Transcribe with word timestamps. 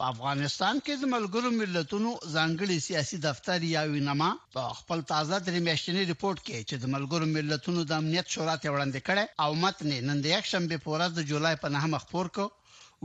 په 0.00 0.08
افغانستان 0.14 0.74
کې 0.84 0.94
د 0.98 1.04
ملګرو 1.14 1.48
ملتونو 1.60 2.10
ځانګړي 2.34 2.76
سیاسي 2.88 3.16
دفتر 3.26 3.58
یا 3.74 3.80
وینما 3.94 4.28
په 4.54 4.62
خپل 4.78 4.98
تازه 5.10 5.34
درې 5.48 5.60
میاشتنی 5.66 6.04
ریپورت 6.12 6.38
کې 6.46 6.58
چې 6.68 6.74
د 6.82 6.84
ملګرو 6.94 7.26
ملتونو 7.34 7.80
د 7.84 7.92
امنیت 8.02 8.26
شورا 8.34 8.54
ته 8.62 8.72
وړاندې 8.74 9.00
کړي 9.08 9.24
او 9.46 9.50
متن 9.64 9.90
نن 10.08 10.16
د 10.26 10.32
یک 10.36 10.44
شنبه 10.52 10.76
په 10.84 10.90
ورځ 10.94 11.10
د 11.18 11.26
جولای 11.32 11.54
په 11.64 11.68
نهمه 11.74 11.98
خبر 12.04 12.26
کو 12.38 12.44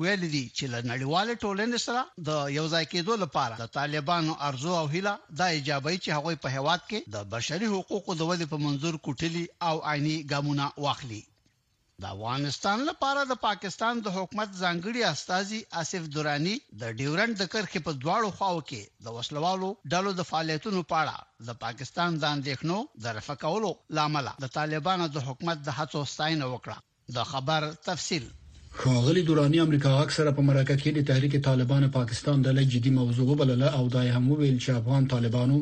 ویل 0.04 0.24
دي 0.36 0.44
چې 0.56 0.64
له 0.76 0.80
نړیوال 0.92 1.28
ټولنې 1.44 1.80
سره 1.88 2.02
د 2.30 2.32
یو 2.60 2.66
ځای 2.76 2.86
کېدو 2.94 3.14
لپاره 3.26 3.54
د 3.64 3.74
طالبانو 3.80 4.40
ارزو 4.50 4.74
او 4.82 4.88
هیله 4.96 5.14
دا 5.44 5.48
ایجابي 5.58 5.98
چې 6.04 6.16
هغوی 6.20 6.36
په 6.44 6.48
هواد 6.58 6.82
کې 6.90 7.00
د 7.18 7.30
بشري 7.38 7.68
حقوقو 7.76 8.12
د 8.16 8.22
ودې 8.30 8.48
په 8.56 8.62
منزور 8.68 8.96
کوټلي 9.10 9.46
او 9.70 9.76
عيني 9.92 10.18
ګامونه 10.32 10.66
واخلي 10.88 11.24
د 12.04 12.06
افغانستان 12.16 12.80
لپاره 12.90 13.22
د 13.28 13.36
پاکستان 13.44 14.00
د 14.06 14.14
حکومت 14.16 14.50
ځانګړي 14.62 15.02
استاذي 15.10 15.60
اسف 15.82 16.08
درانی 16.16 16.56
د 16.82 16.96
ډیورند 17.02 17.34
د 17.42 17.48
کرخې 17.54 17.82
په 17.86 17.92
دواړو 18.02 18.30
خواو 18.38 18.66
کې 18.70 18.82
د 19.06 19.16
وسلوالو 19.18 19.70
ډلو 19.94 20.12
د 20.18 20.26
فعالیتونو 20.32 20.82
په 20.90 20.96
اړه 21.04 21.16
د 21.48 21.58
پاکستان 21.64 22.18
د 22.24 22.26
اندېښنو 22.36 22.78
د 23.04 23.16
رفقولو 23.20 23.72
لامل 24.00 24.28
د 24.46 24.52
طالبانو 24.58 25.06
د 25.16 25.26
حکومت 25.28 25.64
د 25.68 25.78
هڅو 25.78 26.02
ستاینه 26.14 26.46
وکړه 26.54 26.78
د 27.18 27.30
خبر 27.32 27.70
تفصيل 27.90 28.26
خاغلی 28.82 29.24
دورانی 29.30 29.64
امریکا 29.68 29.94
اکثره 30.06 30.36
په 30.38 30.48
مرکه 30.50 30.78
کې 30.82 30.90
د 30.98 31.08
تحریک 31.12 31.42
طالبان 31.50 31.88
پاکستان 32.00 32.46
د 32.48 32.58
لجدي 32.60 32.92
موضوع 33.00 33.30
وبلله 33.32 33.70
او 33.80 33.84
دای 33.96 34.10
هم 34.18 34.26
ویل 34.32 34.60
چې 34.64 34.78
افغان 34.82 35.08
طالبانو 35.14 35.58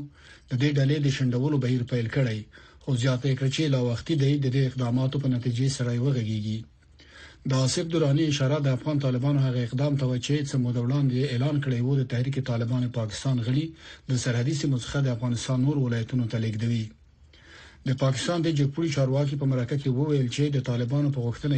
د 0.52 0.53
دې 0.61 0.69
ډلې 0.80 0.97
د 1.05 1.15
شندولو 1.19 1.58
بهیر 1.63 1.83
پیل 1.93 2.08
کړی 2.17 2.39
خو 2.86 2.92
زیاته 3.03 3.30
کړ 3.39 3.48
چې 3.56 3.64
لا 3.73 3.80
وخت 3.89 4.08
دی 4.22 4.31
د 4.44 4.48
دې 4.56 4.62
اقداماتو 4.70 5.17
په 5.23 5.28
نتیجې 5.36 5.67
سره 5.78 5.89
وغږیږي 6.03 6.59
د 7.50 7.52
اسف 7.66 7.86
دوراني 7.94 8.23
اشاره 8.31 8.58
د 8.62 8.67
افغان 8.78 8.98
طالبانو 9.06 9.39
هغه 9.48 9.59
اقدام 9.67 9.94
ته 10.00 10.06
چې 10.26 10.36
څه 10.50 10.56
مود 10.64 10.76
وړاندې 10.81 11.20
اعلان 11.34 11.56
کړی 11.66 11.80
وو 11.84 11.94
د 11.98 12.04
تحریک 12.11 12.36
طالبان 12.50 12.84
پاکستان 13.00 13.36
غلي 13.45 13.66
د 14.09 14.11
سرحدي 14.23 14.54
سیمو 14.61 14.78
څخه 14.86 14.98
د 15.02 15.08
افغانستان 15.16 15.58
نور 15.66 15.76
ولایتونو 15.86 16.26
ته 16.31 16.38
لیږدوي 16.44 16.84
د 17.88 17.98
پاکستان 18.03 18.39
د 18.44 18.50
جګپوري 18.58 18.89
چارواکي 18.95 19.36
په 19.39 19.45
مرکه 19.53 19.78
کې 19.81 19.95
وویل 20.00 20.28
چې 20.36 20.44
د 20.56 20.62
طالبانو 20.70 21.09
په 21.16 21.20
غوښتنه 21.26 21.58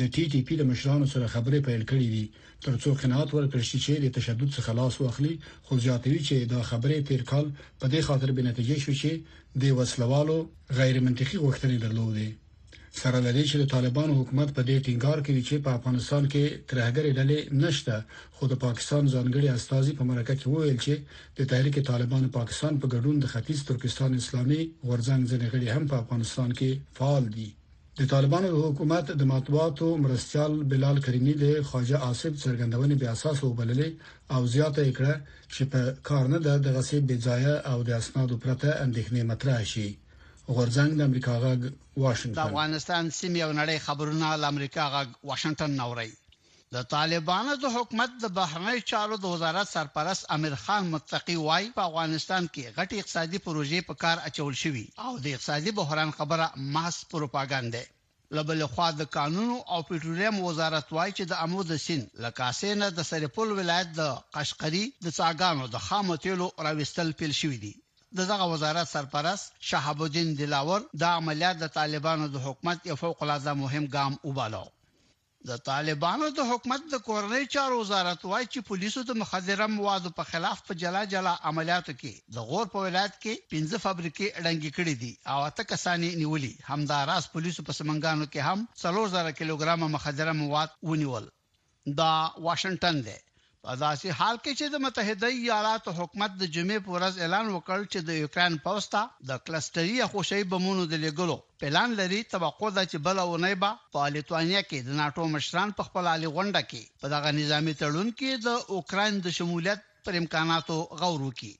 د 0.00 0.02
ټي 0.14 0.24
ټي 0.32 0.40
پی 0.46 0.54
د 0.58 0.62
مشرانو 0.70 1.06
سره 1.12 1.32
خبرې 1.34 1.58
پیل 1.66 1.82
کړې 1.90 2.08
دي 2.14 2.24
ترڅو 2.66 2.90
قناعت 3.02 3.28
ورکړي 3.36 3.66
چې 3.84 3.92
د 4.04 4.16
تشدد 4.18 4.48
څخه 4.56 4.66
خلاص 4.68 4.94
واخلي 5.00 5.34
خو 5.66 5.72
زیاتوي 5.86 6.20
چې 6.28 6.36
دا 6.52 6.60
خبرې 6.70 6.98
تیر 7.08 7.22
کال 7.30 7.46
په 7.80 7.86
دې 7.94 8.00
خاطر 8.08 8.28
به 8.36 8.42
نتیجې 8.48 8.78
شو 8.84 8.92
چې 9.00 9.10
د 9.62 9.80
وسلوالو 9.80 10.36
غیر 10.78 10.96
منطقي 11.06 11.36
غوښتنې 11.44 11.76
درلودې 11.84 12.28
سره 12.98 13.18
لري 13.26 13.42
چې 13.50 13.56
د 13.58 13.64
طالبانو 13.74 14.12
حکومت 14.20 14.48
په 14.56 14.62
دې 14.68 14.76
ټینګار 14.86 15.18
کوي 15.26 15.42
چې 15.48 15.56
په 15.64 15.70
افغانستان 15.78 16.24
کې 16.32 16.44
ترهګرې 16.70 17.10
ډلې 17.18 17.38
نشته 17.62 17.94
خو 18.36 18.44
د 18.48 18.54
پاکستان 18.64 19.02
ځانګړي 19.14 19.46
استاذي 19.50 19.92
په 19.98 20.04
مرکه 20.10 20.34
کې 20.40 20.46
وویل 20.48 20.78
چې 20.84 20.94
د 21.38 21.40
تحریک 21.50 21.76
طالبان 21.90 22.24
پاکستان 22.38 22.72
په 22.80 22.86
ګډون 22.94 23.16
د 23.20 23.26
ختیځ 23.32 23.60
ترکستان 23.70 24.10
اسلامي 24.20 24.60
غورځنګ 24.86 25.20
ځنې 25.30 25.46
غړي 25.52 25.68
هم 25.74 25.84
په 25.90 25.96
افغانستان 26.02 26.50
کې 26.58 26.70
فعال 26.96 27.24
دي 27.36 27.48
د 28.00 28.02
طالبانو 28.12 28.48
حکومت 28.66 29.06
د 29.20 29.22
مطبوعاتو 29.34 29.86
مرستيال 30.04 30.52
بلال 30.70 30.96
کریمی 31.06 31.34
د 31.44 31.46
خواجه 31.68 31.96
آصف 32.10 32.32
څرګندونې 32.44 32.94
په 33.00 33.06
اساس 33.14 33.38
وبللې 33.42 33.88
او 34.34 34.40
زیاته 34.54 34.82
کړه 34.98 35.14
چې 35.54 35.62
په 35.72 35.80
کار 36.08 36.24
نه 36.32 36.38
د 36.64 36.68
غصې 36.76 36.98
بې 37.08 37.16
ځایه 37.26 37.54
او 37.70 37.78
د 37.88 37.90
اسنادو 38.00 38.34
پرته 38.42 38.68
اندېښنې 38.84 39.22
مطرح 39.30 39.58
شي 39.72 39.88
غورځنګ 40.56 40.90
د 40.98 41.00
امریکا 41.10 41.34
غاګ 41.42 41.60
واشنگټن 42.04 42.38
د 42.42 42.48
افغانستان 42.50 43.04
سیمه 43.18 43.40
او 43.46 43.50
نړۍ 43.60 43.78
خبرونه 43.86 44.24
د 44.42 44.44
امریکا 44.54 44.84
غاګ 44.94 45.08
واشنگټن 45.30 45.72
نوري 45.80 46.10
د 46.74 46.76
طالبانو 46.94 47.52
د 47.62 47.64
حکومت 47.76 48.10
د 48.16 48.24
بهرنی 48.38 48.78
چارو 48.90 49.14
د 49.20 49.24
وزارت 49.34 49.66
سرپرست 49.74 50.22
امیر 50.36 50.54
خان 50.64 50.82
متقی 50.94 51.36
وای 51.44 51.64
په 51.76 51.82
افغانستان 51.90 52.42
کې 52.54 52.64
غټي 52.78 52.96
اقتصادي 53.02 53.38
پروژې 53.46 53.80
په 53.90 53.94
کار 54.02 54.16
اچول 54.30 54.54
شوي 54.62 54.84
او 55.06 55.12
د 55.24 55.26
اقتصادي 55.34 55.72
بحران 55.80 56.10
خبره 56.18 56.46
محض 56.76 56.96
پروپاګاندا 57.12 57.82
لبل 58.38 58.60
خو 58.72 58.88
د 59.00 59.02
قانون 59.18 59.50
او 59.74 59.78
پټرولیم 59.88 60.36
وزارت 60.48 60.88
وای 60.96 61.10
چې 61.18 61.24
د 61.26 61.32
امو 61.44 61.60
د 61.70 61.72
سین 61.86 62.02
لکاسینه 62.26 62.86
د 62.96 63.00
سرپل 63.12 63.48
ولایت 63.60 63.88
د 64.00 64.02
قشقری 64.38 64.84
د 65.04 65.06
ساګانو 65.20 65.64
د 65.74 65.76
خامو 65.88 66.20
تیلو 66.26 66.46
راوستل 66.68 67.08
پیل 67.22 67.32
شوې 67.42 67.58
دي 67.66 67.74
د 68.18 68.24
دغه 68.28 68.46
وزارت 68.50 68.88
سرپرست 68.92 69.58
شهاب 69.66 70.00
الدین 70.04 70.30
دلاور 70.38 70.86
دا 71.02 71.10
عملیات 71.18 71.58
د 71.58 71.68
طالبانو 71.74 72.24
د 72.36 72.40
حکومت 72.46 72.86
یو 72.88 72.96
فوق 73.02 73.20
العاده 73.26 73.52
مهم 73.60 73.84
ګام 73.92 74.16
وباله 74.30 74.62
د 75.50 75.60
طالبانو 75.68 76.30
د 76.38 76.46
حکومت 76.48 76.88
د 76.94 77.00
کورنۍ 77.10 77.46
چارو 77.56 77.76
وزارت 77.82 78.24
وايي 78.30 78.48
چې 78.54 78.66
پولیسو 78.70 79.04
د 79.10 79.18
مخدره 79.22 79.68
موادو 79.76 80.12
په 80.18 80.26
خلاف 80.32 80.64
په 80.70 80.78
جلا 80.82 81.04
جلا 81.14 81.36
عملیاتو 81.52 81.96
کې 82.00 82.34
د 82.38 82.50
غور 82.50 82.72
په 82.74 82.84
ولایت 82.88 83.14
کې 83.20 83.46
15 83.54 83.84
فابریکې 83.84 84.34
اډنګې 84.36 84.70
کړې 84.80 84.94
دي 85.02 85.14
او 85.34 85.40
اته 85.52 85.68
کسانی 85.74 86.10
نیولي 86.24 86.52
همداراس 86.72 87.32
پولیسو 87.36 87.68
په 87.70 87.80
سمنګانو 87.80 88.30
کې 88.32 88.50
هم 88.50 88.68
3000 88.84 89.34
کیلوګرام 89.40 89.88
مخدره 89.96 90.38
مواد 90.44 90.78
ونیول 90.92 91.30
دا 92.02 92.12
واشنگټن 92.48 93.04
دی 93.10 93.18
په 93.66 93.72
داسې 93.84 94.08
حال 94.18 94.36
کې 94.44 94.52
چې 94.58 94.66
د 94.68 94.76
متحده 94.84 95.28
ایالاتو 95.38 95.92
حکومت 95.98 96.30
د 96.36 96.42
جمعې 96.54 96.78
په 96.84 96.90
ورځ 96.96 97.14
اعلان 97.24 97.46
وکړ 97.54 97.78
چې 97.92 97.98
د 98.08 98.10
یوکرين 98.22 98.54
پوستا 98.66 99.02
د 99.28 99.30
کلستري 99.46 99.98
خوشي 100.12 100.38
بمونو 100.52 100.82
د 100.92 100.94
لګلو 101.04 101.36
پلان 101.64 101.90
لري 102.00 102.20
توقع 102.34 102.70
ده 102.78 102.82
چې 102.90 102.96
بل 103.06 103.16
او 103.24 103.30
نه 103.44 103.50
با 103.62 103.70
په 103.92 104.06
لیتوانیا 104.14 104.62
کې 104.68 104.78
د 104.88 104.98
ناتو 105.02 105.28
مشران 105.34 105.76
په 105.78 105.82
خپل 105.88 106.04
علي 106.14 106.28
غونډه 106.36 106.62
کې 106.70 106.82
په 107.00 107.06
دغه 107.14 107.28
نظامی 107.40 107.74
تړون 107.80 108.08
کې 108.18 108.30
د 108.46 108.48
اوکرين 108.76 109.20
د 109.24 109.36
شمولیت 109.38 109.80
پر 110.04 110.14
امکاناتو 110.22 110.76
غور 111.02 111.20
وکړي 111.26 111.54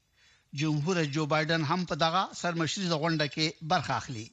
جمهور 0.60 1.04
جو 1.14 1.22
بایدن 1.34 1.62
هم 1.72 1.80
په 1.90 1.96
دغه 2.04 2.22
سرمشري 2.42 2.86
غونډه 3.02 3.26
کې 3.34 3.46
برخه 3.74 3.92
اخلي 4.00 4.26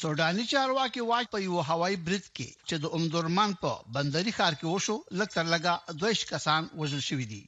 سوداني 0.00 0.44
چارواکي 0.50 1.00
واج 1.04 1.26
په 1.32 1.38
یو 1.46 1.60
هوایي 1.70 1.96
برج 2.06 2.24
کې 2.36 2.48
چې 2.68 2.76
د 2.82 2.92
امدورمان 2.98 3.50
په 3.62 3.70
بندري 3.96 4.32
ښار 4.36 4.54
کې 4.60 4.66
وشو 4.72 4.96
لکه 5.20 5.42
لګا 5.54 5.74
دویش 6.00 6.20
کسان 6.30 6.68
وژل 6.80 7.02
شوی 7.08 7.26
دي 7.32 7.40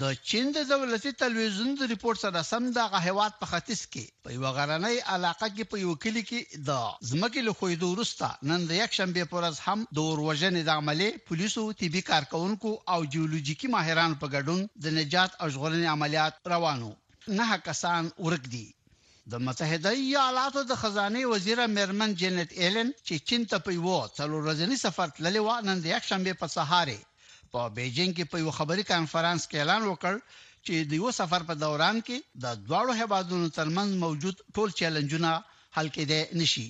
د 0.00 0.12
چین 0.28 0.50
د 0.56 0.68
دولتي 0.72 1.10
تلویزیون 1.22 1.70
د 1.80 1.88
ریپورت 1.92 2.20
سره 2.24 2.42
سم 2.50 2.66
د 2.78 2.82
هواد 3.06 3.38
په 3.40 3.46
ختیځ 3.52 3.80
کې 3.92 4.12
په 4.24 4.36
یو 4.36 4.52
غرنۍ 4.58 4.96
علاقه 5.14 5.48
کې 5.56 5.70
په 5.72 5.82
یو 5.84 5.94
کلی 6.04 6.24
کې 6.30 6.60
د 6.68 6.70
ځمکې 7.12 7.40
له 7.48 7.56
خویدو 7.60 7.88
وروسته 7.94 8.30
نن 8.50 8.68
د 8.72 8.80
یک 8.82 8.98
شنبه 9.00 9.24
پر 9.34 9.38
ورځ 9.38 9.64
هم 9.66 9.86
د 9.96 9.98
وروژنې 10.10 10.62
د 10.64 10.70
عملې 10.80 11.28
پولیسو 11.28 11.64
طبي 11.82 12.02
کارکونکو 12.10 12.76
او 12.94 13.00
جیولوجیکی 13.14 13.72
ماهرانو 13.76 14.20
په 14.24 14.34
ګډون 14.34 14.60
د 14.86 14.96
نجات 15.02 15.30
او 15.40 15.46
ژغورنې 15.54 15.96
عملیات 15.96 16.48
روانو 16.54 16.94
نه 17.40 17.62
کسان 17.70 18.04
ورګ 18.26 18.52
دي 18.56 18.66
د 19.32 19.38
متحده 19.46 19.90
ایالاتو 20.06 20.60
د 20.68 20.72
خزانه 20.82 21.22
وزیر 21.32 21.58
میرمن 21.76 22.10
جنت 22.20 22.50
ایلن 22.64 22.92
چې 23.06 23.24
چین 23.30 23.42
ته 23.50 23.56
په 23.64 23.70
یو 23.78 23.96
څلور 24.18 24.40
ورځې 24.46 24.76
سفر 24.86 25.12
تللی 25.16 25.42
و 25.46 25.50
نن 25.66 25.82
د 25.84 25.90
یک 25.94 26.04
شنبه 26.10 26.32
په 26.42 26.46
سهار 26.52 26.90
په 27.52 27.60
بیجینګ 27.80 28.12
کې 28.18 28.30
په 28.32 28.36
یو 28.44 28.54
خبري 28.58 28.84
کانفرنس 28.92 29.42
کې 29.50 29.56
اعلان 29.62 29.82
وکړ 29.88 30.14
چې 30.66 30.88
د 30.90 30.96
یو 31.00 31.12
سفر 31.18 31.44
په 31.50 31.54
دوران 31.64 32.00
کې 32.06 32.16
د 32.44 32.46
دواړو 32.68 32.96
هیوادونو 33.00 33.52
ترمنځ 33.58 33.90
موجود 34.04 34.36
ټول 34.56 34.74
چیلنجونه 34.80 35.34
حل 35.78 35.92
کېدای 35.96 36.40
نشي 36.42 36.66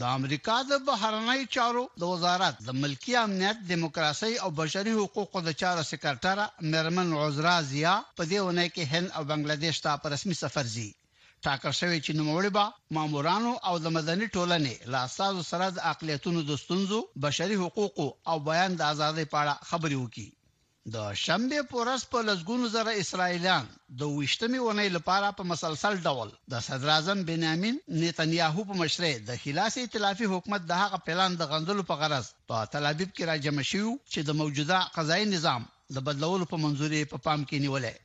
د 0.00 0.12
امریکا 0.20 0.58
د 0.72 0.82
بهرنی 0.90 1.48
چارو 1.58 1.88
د 2.02 2.14
وزارت 2.14 2.60
د 2.68 2.78
ملکی 2.84 3.16
امنیت 3.24 3.66
دیموکراسي 3.72 4.32
او 4.44 4.50
بشري 4.62 4.94
حقوقو 5.00 5.46
د 5.48 5.56
چارو 5.64 5.88
سکرټر 5.92 6.44
میرمن 6.72 7.16
عذرا 7.24 7.58
زیا 7.74 7.94
په 8.16 8.22
دې 8.30 8.40
ونه 8.48 8.72
کې 8.74 8.90
هند 8.94 9.08
او 9.16 9.24
بنگلاديش 9.32 9.82
ته 9.88 10.00
په 10.04 10.14
رسمي 10.16 10.38
سفر 10.46 10.74
زی 10.76 10.90
ټاکل 11.46 11.72
شوی 11.80 11.98
چې 12.06 12.12
نوموړي 12.20 12.50
به 12.56 12.64
مامورانو 12.96 13.52
او 13.68 13.72
د 13.84 13.86
مدني 13.96 14.26
ټولنې 14.36 14.74
له 14.92 14.98
اساسو 15.06 15.42
سره 15.50 15.66
د 15.68 15.78
اقلیتونو 15.92 16.40
د 16.50 16.52
ستونزو 16.64 16.98
بشري 17.24 17.56
حقوقو 17.62 18.06
او 18.32 18.36
بیان 18.48 18.70
د 18.76 18.82
ازادۍ 18.92 19.24
په 19.32 19.36
اړه 19.42 19.54
خبرې 19.70 19.96
وکړي 19.98 20.28
د 20.94 20.96
شنبه 21.24 21.58
پورس 21.72 22.02
په 22.12 22.18
لزګونو 22.28 22.64
زره 22.76 22.94
اسرایلیان 23.02 23.64
د 24.00 24.00
وشتمې 24.16 24.60
ونې 24.66 24.88
لپاره 24.98 25.28
په 25.38 25.42
مسلسل 25.54 25.94
ډول 26.06 26.28
د 26.52 26.54
صدر 26.68 26.88
اعظم 26.94 27.18
بنیامین 27.32 27.76
نتنیاهو 28.00 28.62
په 28.70 28.74
مشرۍ 28.82 29.12
د 29.28 29.30
خلاصې 29.42 29.78
ائتلافي 29.86 30.26
حکومت 30.34 30.62
د 30.66 30.72
هغه 30.84 30.98
پلان 31.08 31.32
د 31.36 31.42
غندلو 31.54 31.88
په 31.90 31.94
غرض 32.04 32.26
په 32.52 32.56
تل 32.76 32.86
ابیب 32.92 33.10
کې 33.16 33.28
راجم 33.32 33.62
شو 33.72 33.86
چې 34.12 34.20
د 34.28 34.30
موجوده 34.42 34.78
قضایي 34.98 35.26
نظام 35.34 35.62
د 35.94 35.96
بدلولو 36.10 36.50
په 36.52 36.56
منځوري 36.64 37.02
په 37.14 37.18
پا 37.20 37.24
پام 37.30 37.40
کې 37.48 37.62
نیولای 37.66 37.96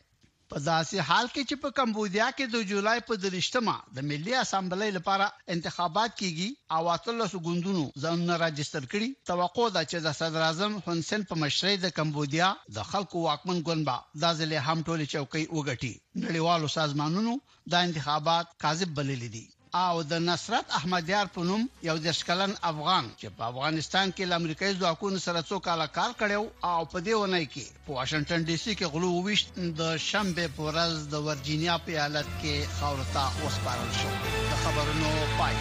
په 0.54 0.60
داسې 0.66 0.98
حال 1.08 1.26
کې 1.32 1.44
چې 1.48 1.56
په 1.64 1.70
کمبودیا 1.78 2.28
کې 2.36 2.46
د 2.52 2.60
جولای 2.68 3.00
په 3.08 3.14
درشتمه 3.24 3.74
د 3.96 4.06
ملي 4.12 4.36
اسامبلی 4.42 4.90
لپاره 4.98 5.26
انتخابات 5.56 6.12
کیږي 6.22 6.48
او 6.76 6.92
اتلس 6.96 7.34
ګوندونو 7.48 7.84
ځانونه 8.04 8.38
راجستر 8.46 8.84
کړي 8.94 9.10
توقع 9.32 9.68
ده 9.76 9.82
چې 9.92 9.98
د 10.06 10.16
صدر 10.20 10.46
اعظم 10.50 10.72
هون 10.86 11.00
سن 11.10 11.28
په 11.32 11.36
مشرۍ 11.44 11.76
د 11.82 11.96
کمبودیا 12.00 12.48
د 12.78 12.88
خلکو 12.92 13.26
واکمن 13.28 13.60
ګوند 13.68 13.88
با 13.90 13.98
د 14.22 14.26
ځلې 14.40 14.60
هم 14.68 14.78
ټولي 14.88 15.06
چوکۍ 15.14 15.44
وګټي 15.58 15.94
نړیوالو 16.28 16.74
سازمانونو 16.80 17.34
دا 17.72 17.80
انتخابات 17.90 18.48
کاذب 18.64 18.90
بللې 19.02 19.30
دي 19.36 19.46
او 19.86 20.04
د 20.12 20.14
نصرت 20.30 20.66
احمدیار 20.80 21.26
په 21.36 21.42
نوم 21.50 21.64
یو 21.90 21.96
د 22.06 22.08
شکلن 22.20 22.52
افغان 22.72 23.06
چې 23.20 23.28
په 23.38 23.42
افغانستان 23.52 24.06
کې 24.16 24.24
د 24.28 24.32
امریکایي 24.42 24.74
ځواکونو 24.82 25.18
سره 25.28 25.40
څو 25.50 25.58
کال 25.68 25.82
کار 25.98 26.12
کړو 26.22 26.44
او 26.74 26.80
په 26.94 26.98
دې 27.06 27.14
ونه 27.22 27.40
کې 27.54 27.66
په 27.86 27.90
واشنگټن 27.98 28.40
ډي 28.48 28.58
سي 28.64 28.72
کې 28.78 28.86
غلو 28.96 29.12
وشت 29.28 29.48
د 29.80 29.82
شنبه 30.10 30.46
په 30.56 30.62
ورځ 30.70 30.94
د 31.14 31.26
ورجینیا 31.30 31.76
په 31.84 31.90
ایالت 31.96 32.30
کې 32.42 32.56
خاورتا 32.80 33.24
وسپارل 33.46 33.90
شو 34.00 34.10
د 34.52 34.54
خبرونو 34.64 35.10
پای 35.40 35.56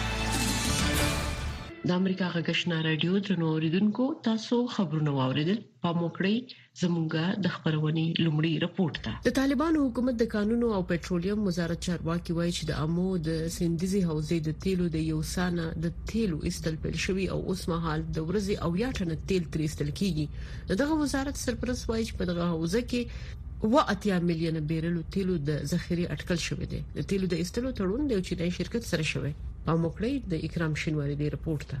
د 1.87 1.91
امریکا 2.01 2.27
غږشنا 2.35 2.77
رادیو 2.85 3.19
درنو 3.25 3.45
اوریدونکو 3.57 4.03
تاسو 4.27 4.57
خبرونه 4.77 5.11
واوریدل 5.19 5.59
په 5.85 5.89
موکړی 6.01 6.35
زمونږه 6.81 7.23
د 7.45 7.53
خبرونې 7.55 8.07
لومړی 8.25 8.53
رپورت 8.65 8.95
ده 9.05 9.13
د 9.27 9.35
طالبانو 9.39 9.79
حکومت 9.85 10.15
د 10.21 10.25
قانونو 10.33 10.67
او 10.79 10.83
پېټرولیم 10.91 11.39
وزارت 11.51 11.79
چارواکي 11.87 12.31
وایي 12.37 12.53
چې 12.57 12.63
د 12.69 12.71
امو 12.87 13.07
د 13.29 13.39
سندیزي 13.57 14.01
حوزې 14.09 14.37
د 14.49 14.59
تیلو 14.67 14.85
د 14.97 15.07
یو 15.13 15.19
سانه 15.33 15.65
د 15.87 15.95
تیلو 16.13 16.37
استل 16.51 16.75
پیل 16.85 16.97
شوی 17.07 17.25
او 17.35 17.39
اوس 17.49 17.61
مهال 17.73 17.99
د 18.15 18.29
ورځې 18.29 18.69
او 18.69 18.83
یا 18.83 18.89
ټنه 18.97 19.15
تیل 19.33 19.43
تر 19.57 19.67
استل 19.71 19.89
کیږي 19.99 20.77
دغه 20.85 20.93
وزارت 21.07 21.35
سرپرست 21.47 21.83
وایي 21.91 22.03
چې 22.07 22.13
په 22.19 22.23
دغه 22.31 22.43
حوزه 22.55 22.81
کې 22.93 23.69
و 23.73 23.89
اتیا 23.97 24.17
میلیونه 24.31 24.61
بیرل 24.71 24.97
تیلو 25.17 25.35
د 25.51 25.67
ذخیره 25.75 26.03
اټکل 26.15 26.39
شوې 26.47 26.67
ده 26.73 26.79
د 27.03 27.13
تیلو 27.13 27.31
د 27.37 27.43
استلو 27.43 27.69
تړون 27.77 28.01
دی 28.09 28.17
چې 28.27 28.33
د 28.41 28.59
شرکت 28.61 28.83
سره 28.95 29.05
شوی 29.13 29.35
او 29.69 29.75
موږ 29.83 29.95
د 30.31 30.33
اکرام 30.45 30.73
شینواری 30.81 31.15
دی 31.19 31.27
رپورت 31.35 31.63
ته 31.69 31.77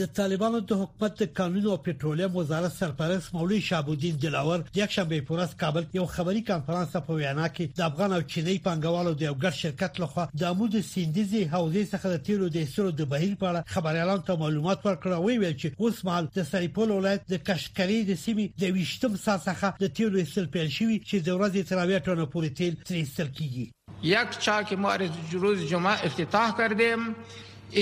د 0.00 0.04
طالبانو 0.18 0.58
د 0.68 0.72
حکومت 0.80 1.12
د 1.18 1.24
قانون 1.38 1.66
او 1.72 1.76
پېټرولیم 1.88 2.32
وزارت 2.36 2.72
سرپرست 2.78 3.34
مولوی 3.34 3.60
شابودین 3.66 4.16
دلاور 4.24 4.58
د 4.70 4.78
یکشنبه 4.78 5.18
په 5.28 5.34
ورځ 5.34 5.50
کابل 5.60 5.84
یو 5.98 6.06
خبري 6.14 6.40
کانفرنس 6.48 6.96
په 7.10 7.18
وینا 7.18 7.44
کې 7.58 7.78
د 7.82 7.84
افغان 7.90 8.10
او 8.16 8.22
چینی 8.32 8.56
پانګوالو 8.64 9.12
د 9.20 9.22
یو 9.28 9.34
ګډ 9.44 9.54
شرکت 9.62 10.00
لخوا 10.04 10.24
د 10.40 10.50
امو 10.50 10.66
د 10.74 10.82
سیندیزي 10.88 11.42
حوزې 11.54 11.84
څخه 11.92 12.08
د 12.14 12.24
تیرو 12.30 12.48
د 12.58 12.64
سرو 12.72 12.90
د 12.96 13.10
بهیر 13.14 13.36
په 13.44 13.52
اړه 13.52 13.76
خبريالان 13.76 14.24
ته 14.26 14.40
معلومات 14.42 14.82
ورکړه 14.90 15.22
وی 15.26 15.38
ویل 15.44 15.56
چې 15.56 15.72
اوس 15.84 16.04
مال 16.12 16.30
د 16.42 16.46
سایپول 16.52 16.94
ولایت 16.98 17.22
د 17.36 17.40
کشکری 17.52 18.00
د 18.12 18.22
سیمې 18.26 18.46
د 18.66 18.76
ویشتم 18.78 19.16
ساسخه 19.30 19.72
د 19.86 19.94
تیرو 19.96 20.26
سل 20.36 20.50
پیل 20.56 20.68
شوی 20.78 20.96
چې 21.08 21.16
د 21.26 21.28
ورځې 21.38 21.62
تراویه 21.70 22.00
ټونه 22.06 22.24
پورې 22.34 22.48
تیل 22.58 22.74
ترې 22.86 23.04
سل 23.16 23.28
کیږي 23.38 23.66
یک 24.14 24.38
چا 24.44 24.56
کې 24.68 24.76
ما 24.84 25.00
روز 25.46 25.64
جمعه 25.72 26.06
افتتاح 26.10 26.56
کردیم 26.62 27.10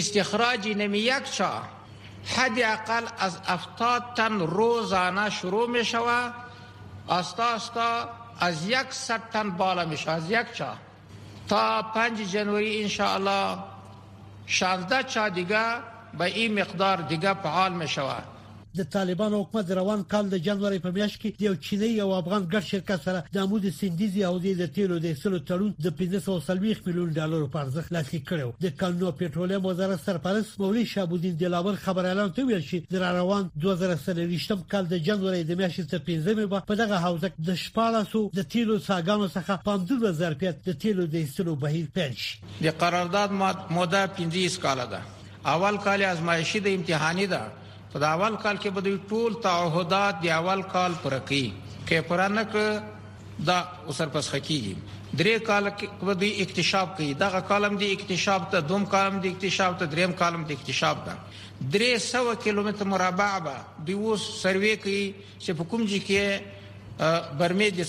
استخراج 0.01 0.73
نمی 0.85 1.07
یک 1.13 1.37
چا 1.39 1.53
حداقل 2.27 3.03
از 3.19 3.39
افتاد 3.49 4.05
تن 4.17 4.39
روزانه 4.41 5.31
شروع 5.31 5.69
می 5.71 5.85
شود 5.85 6.35
آستا 7.07 7.45
آستا 7.45 8.09
از 8.41 8.69
یک 8.69 8.93
ست 8.93 9.21
تن 9.33 9.51
بالا 9.51 9.85
می 9.85 9.97
شود 9.99 10.17
از 10.17 10.31
یک 10.31 10.53
چا 10.53 10.69
تا 11.49 11.83
پنج 11.83 12.19
جنوری 12.21 12.83
انشاءالله 12.83 13.59
شانزده 14.47 15.03
چا 15.03 15.29
دیگه 15.29 15.65
به 16.19 16.25
این 16.25 16.61
مقدار 16.61 16.97
دیگه 17.01 17.35
فعال 17.35 17.73
می 17.73 17.89
شود 17.89 18.25
د 18.79 18.85
طالبانو 18.93 19.41
حکومت 19.43 19.71
روان 19.79 20.03
کال 20.13 20.29
د 20.33 20.37
جنوري 20.47 20.79
په 20.85 20.91
میاشت 20.99 21.17
کې 21.23 21.41
د 21.41 21.43
یو 21.49 21.55
چینی 21.65 21.91
او 22.05 22.13
افغان 22.19 22.45
ګډ 22.53 22.63
شرکت 22.69 23.01
سره 23.07 23.25
د 23.35 23.41
امود 23.43 23.67
سندیزي 23.79 24.23
او 24.29 24.39
د 24.45 24.63
تیلو 24.77 24.99
د 25.07 25.17
سلو 25.23 25.41
تړون 25.51 25.73
د 25.87 25.89
1530 26.03 26.81
میلیون 26.87 27.11
ډالر 27.19 27.43
په 27.57 27.63
ارزښت 27.65 27.93
لاسلیک 27.97 28.25
کړو 28.33 28.49
د 28.67 28.73
کانونو 28.83 29.11
پېټرولیم 29.21 29.69
وزارت 29.73 30.05
سرپرست 30.07 30.59
مولوی 30.65 30.87
شابودین 30.95 31.37
دلاور 31.45 31.81
خبر 31.85 32.09
اعلان 32.13 32.33
ته 32.39 32.47
ویل 32.53 32.65
شي 32.73 32.83
د 32.97 33.05
روان 33.21 33.53
2023م 33.69 34.65
کال 34.75 34.89
د 34.93 35.05
جنوري 35.11 35.45
د 35.47 35.63
میاشتې 35.63 35.93
تر 35.95 36.03
15مې 36.11 36.67
په 36.71 36.81
دغه 36.83 37.03
حوزه 37.07 37.33
د 37.53 37.61
شپاړسو 37.65 38.25
د 38.41 38.49
تیلو 38.57 38.81
ساګانو 38.91 39.29
څخه 39.39 39.63
په 39.65 39.81
15 39.95 40.21
ظرفیت 40.23 40.65
د 40.71 40.81
تیلو 40.87 41.07
د 41.17 41.29
سلو 41.39 41.57
بهیر 41.67 41.93
پیل 42.01 42.19
شي 42.25 42.55
د 42.69 42.77
قرارداد 42.85 43.39
ماده 43.45 44.07
15 44.21 44.61
کال 44.69 44.87
ده 44.97 45.05
اول 45.59 45.83
کال 45.89 46.09
ازمایشي 46.15 46.61
د 46.69 46.79
امتحاني 46.81 47.27
ده 47.33 47.43
په 47.93 47.99
دا 48.03 48.09
اول 48.17 48.35
کال 48.43 48.57
کې 48.63 48.71
به 48.77 48.81
دوی 48.85 48.97
ټول 49.09 49.33
تعهدات 49.47 50.15
دی 50.23 50.29
اول 50.35 50.61
کال 50.75 50.93
پر 51.03 51.17
کوي 51.31 51.41
کې 51.87 51.99
پرانه 52.13 52.43
ک 52.53 53.41
دا 53.49 53.57
اوسر 53.91 54.07
پس 54.15 54.29
حقيقي 54.35 54.75
درې 55.21 55.35
کال 55.49 55.69
کې 55.79 55.87
به 56.11 56.15
د 56.23 56.41
اکتشاف 56.45 56.89
کوي 57.01 57.09
دا 57.23 57.29
کالم 57.51 57.77
دی 57.83 57.91
اکتشاف 57.97 58.47
ته 58.55 58.61
دوم 58.71 58.85
کالم 58.95 59.19
دی 59.27 59.33
اکتشاف 59.35 59.79
ته 59.83 59.87
دریم 59.97 60.13
کالم 60.23 60.45
دی 60.49 60.55
اکتشاف 60.59 61.05
دا 61.09 61.17
300 61.77 62.23
کیلومتر 62.45 62.85
مربع 62.95 63.29
به 63.49 63.57
دی 63.89 63.95
وو 64.01 64.17
سروې 64.17 64.77
کوي 64.87 65.05
چې 65.39 65.53
په 65.61 65.65
کوم 65.75 65.87
ځای 65.91 66.01
کې 66.07 66.41
برمه 67.39 67.69
د 67.71 67.83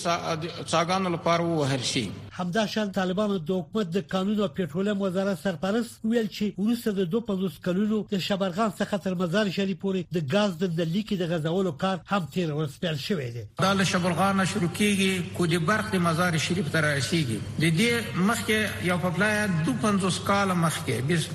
ساګانو 0.72 1.10
لپاره 1.10 1.44
وهر 1.44 1.82
شي 1.94 2.10
همدا 2.36 2.66
شان 2.68 2.92
طالبانو 2.92 3.38
د 3.48 3.52
حکومت 3.64 3.88
د 3.96 4.06
قانون 4.12 4.40
او 4.42 4.48
پېټرولیم 4.60 5.02
وزارت 5.02 5.40
سرپرست 5.44 6.00
ویل 6.06 6.30
چې 6.38 6.66
روسه 6.70 6.94
د 7.00 7.10
25 7.16 7.60
کلونو 7.68 8.00
د 8.14 8.22
شبرغان 8.28 8.72
څخه 8.80 9.00
تر 9.04 9.16
مزار 9.20 9.52
شریف 9.58 9.80
پورې 9.84 10.18
د 10.18 10.34
غاز 10.34 10.56
د 10.64 10.90
لیکي 10.96 11.18
د 11.20 11.30
غزولو 11.34 11.74
کار 11.84 12.02
هم 12.14 12.26
تیر 12.38 12.54
ورسپل 12.60 12.98
شوې 13.06 13.46
ده 13.60 13.76
د 13.82 13.92
شبرغان 13.92 14.46
شروع 14.56 14.70
کیږي 14.82 15.38
کو 15.38 15.50
د 15.54 15.64
برق 15.70 15.94
د 15.96 16.04
مزار 16.10 16.38
شریف 16.50 16.72
تر 16.80 16.90
رسیدي 16.90 17.40
د 17.46 17.64
دې 17.64 18.20
مخکې 18.32 18.86
یو 18.92 18.98
پپلای 19.08 19.48
25 19.72 20.22
کال 20.34 20.56
مخکې 20.66 21.32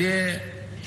د 0.00 0.02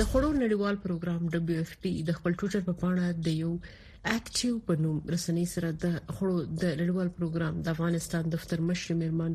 د 0.00 0.04
خړو 0.10 0.28
نړیوال 0.42 0.76
پروګرام 0.84 1.22
دبليو 1.34 1.62
اف 1.64 1.70
پی 1.82 1.90
د 2.10 2.14
خپل 2.18 2.36
ټوټر 2.42 2.62
په 2.68 2.74
پاڼه 2.82 3.08
د 3.24 3.34
یو 3.40 3.48
اکټیو 4.12 4.52
په 4.68 4.76
نوم 4.84 5.00
رسنۍ 5.14 5.46
سره 5.54 5.72
د 5.82 5.86
خړو 6.16 6.36
د 6.62 6.64
نړیوال 6.80 7.08
پروګرام 7.16 7.56
د 7.64 7.72
افغانستان 7.74 8.30
دفتر 8.34 8.62
مشر 8.68 8.94
میرمن 9.00 9.34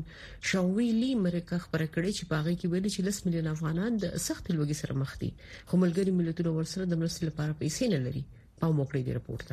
شاویلی 0.52 1.10
امریکا 1.18 1.58
خبره 1.66 1.86
کړې 1.94 2.10
چې 2.18 2.24
باغې 2.32 2.54
کې 2.60 2.70
ویل 2.72 2.88
چې 2.94 3.06
10 3.10 3.20
میلیون 3.28 3.50
افغانان 3.50 4.00
د 4.04 4.16
سخت 4.26 4.50
لوګي 4.56 4.76
سره 4.82 4.96
مخ 5.02 5.12
دي 5.20 5.28
خو 5.68 5.78
ملګری 5.82 6.14
ملتونو 6.20 6.54
ورسره 6.56 6.86
د 6.92 7.00
مرستې 7.02 7.30
لپاره 7.32 7.56
پیسې 7.60 7.92
نه 7.94 8.00
لري 8.06 8.22
په 8.62 8.70
موکړې 8.78 9.02
دی 9.10 9.14
رپورت 9.18 9.52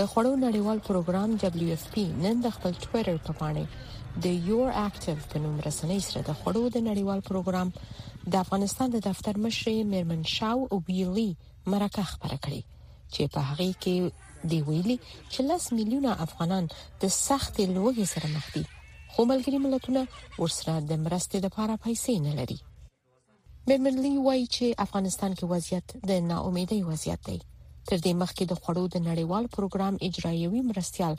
د 0.00 0.08
خړو 0.14 0.32
نړیوال 0.46 0.78
پروګرام 0.88 1.36
دبليو 1.44 1.76
اف 1.80 1.84
پی 1.94 2.04
نن 2.26 2.42
د 2.48 2.56
خپل 2.58 2.74
ټوئیټر 2.84 3.22
په 3.28 3.38
پاڼه 3.44 3.94
د 4.26 4.34
یور 4.50 4.74
اکټیو 4.80 5.30
په 5.34 5.44
نوم 5.46 5.54
رسنۍ 5.70 6.00
سره 6.10 6.20
د 6.30 6.40
خړو 6.42 6.64
د 6.78 6.84
نړیوال 6.88 7.22
پروګرام 7.30 7.72
د 8.30 8.34
افغانستان 8.44 8.88
د 8.92 8.96
دفتر 9.08 9.34
مشر 9.44 9.68
میرمن 9.92 10.22
شاو 10.36 10.60
او 10.72 10.76
ویلی 10.88 11.30
مرکه 11.72 12.02
خبره 12.10 12.38
کړې 12.44 12.62
چې 13.14 13.22
په 13.34 13.40
هغه 13.48 13.68
کې 13.82 13.94
دی 14.50 14.58
ویلي 14.68 14.96
چې 15.32 15.40
لاس 15.48 15.64
میلیونه 15.78 16.10
افغانان 16.26 16.64
د 17.02 17.12
سخت 17.26 17.54
لوږې 17.74 18.06
سره 18.14 18.26
مخ 18.36 18.46
دي 18.54 18.64
خو 19.12 19.20
ملګری 19.32 19.58
ملتونه 19.64 20.02
ورسره 20.42 20.74
د 20.90 21.02
مرستې 21.06 21.38
لپاره 21.46 21.74
پیسې 21.84 22.14
نه 22.28 22.32
لري 22.38 22.58
میرمن 23.68 23.96
لی 24.04 24.12
وایي 24.26 24.46
چې 24.54 24.66
افغانستان 24.86 25.30
کې 25.38 25.46
وضعیت 25.52 25.86
د 26.10 26.24
ناامیدۍ 26.30 26.80
وضعیت 26.90 27.20
دی 27.28 27.38
تر 27.90 27.96
دې 28.04 28.12
مخکې 28.22 28.44
د 28.50 28.54
خړو 28.62 28.84
د 28.94 28.96
نړیوال 29.10 29.44
پروګرام 29.56 29.94
اجرایوي 30.08 30.60
مرستيال 30.70 31.14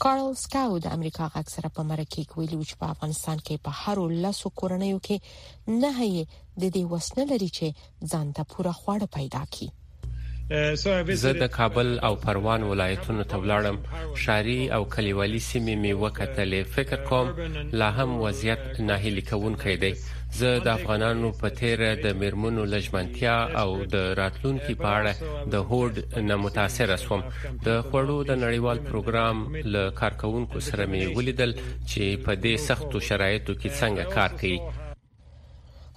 کارل 0.00 0.32
سکاو 0.38 0.78
د 0.86 0.96
امریکا 0.96 1.26
غږ 1.34 1.50
سره 1.56 1.68
په 1.76 1.82
مرکه 1.90 2.22
کې 2.30 2.38
ویلي 2.38 2.58
چې 2.70 2.76
په 2.82 2.92
افغانستان 2.94 3.42
کې 3.46 3.58
په 3.68 3.82
هر 3.82 4.16
لاسو 4.24 4.50
کورنیو 4.62 4.98
کې 5.06 5.78
نه 5.84 5.90
هي 5.98 6.24
د 6.62 6.64
دې 6.74 6.84
وسنه 6.94 7.24
لري 7.34 7.48
چې 7.60 8.10
ځان 8.10 8.32
ته 8.38 8.42
پوره 8.54 8.72
خواړه 8.80 9.08
پیدا 9.18 9.42
کړي 9.44 9.68
uh, 9.72 11.16
زه 11.24 11.32
د 11.42 11.46
کابل 11.58 11.90
او 12.08 12.12
پروان 12.24 12.62
ولایتونو 12.70 13.22
ته 13.34 13.44
ولاړم 13.44 13.78
شاري 14.24 14.58
او 14.78 14.82
کلیوالي 14.96 15.40
سیمې 15.40 15.74
مې 15.84 15.94
وکټلې 16.02 16.60
فکر 16.74 17.04
کوم 17.12 17.72
لا 17.82 17.90
هم 18.00 18.16
وضعیت 18.26 18.80
ناهیلي 18.90 19.22
کوونکی 19.32 19.76
دی 19.86 19.92
زه 20.40 20.50
د 20.66 20.68
افغانانو 20.78 21.28
په 21.40 21.48
تیر 21.58 21.80
د 22.04 22.14
میرمنو 22.20 22.62
لجمنتیا 22.74 23.36
او 23.62 23.68
د 23.94 23.96
راتلونکي 24.20 24.74
په 24.82 24.88
اړه 24.98 25.12
د 25.52 25.64
هوډ 25.70 25.94
نه 26.28 26.36
متاثر 26.44 26.92
شوم 27.04 27.20
د 27.66 27.68
خوړو 27.88 28.18
د 28.30 28.38
نړیوال 28.44 28.78
پروګرام 28.88 29.36
له 29.74 29.82
کارکونکو 30.00 30.60
سره 30.68 30.84
مې 30.92 31.16
ولیدل 31.16 31.52
چې 31.90 32.04
په 32.24 32.32
دې 32.44 32.54
سختو 32.68 32.96
شرایطو 33.08 33.54
کې 33.60 33.70
څنګه 33.80 34.04
کار 34.14 34.30
کوي 34.40 34.58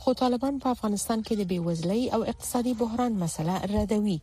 خو 0.01 0.13
طالبان 0.21 0.55
په 0.63 0.67
افغانستان 0.75 1.19
کې 1.25 1.35
د 1.35 1.43
بیوزلۍ 1.51 2.01
او 2.15 2.21
اقتصادي 2.31 2.73
بحران 2.81 3.13
مسله 3.23 3.55
ردوي 3.73 4.17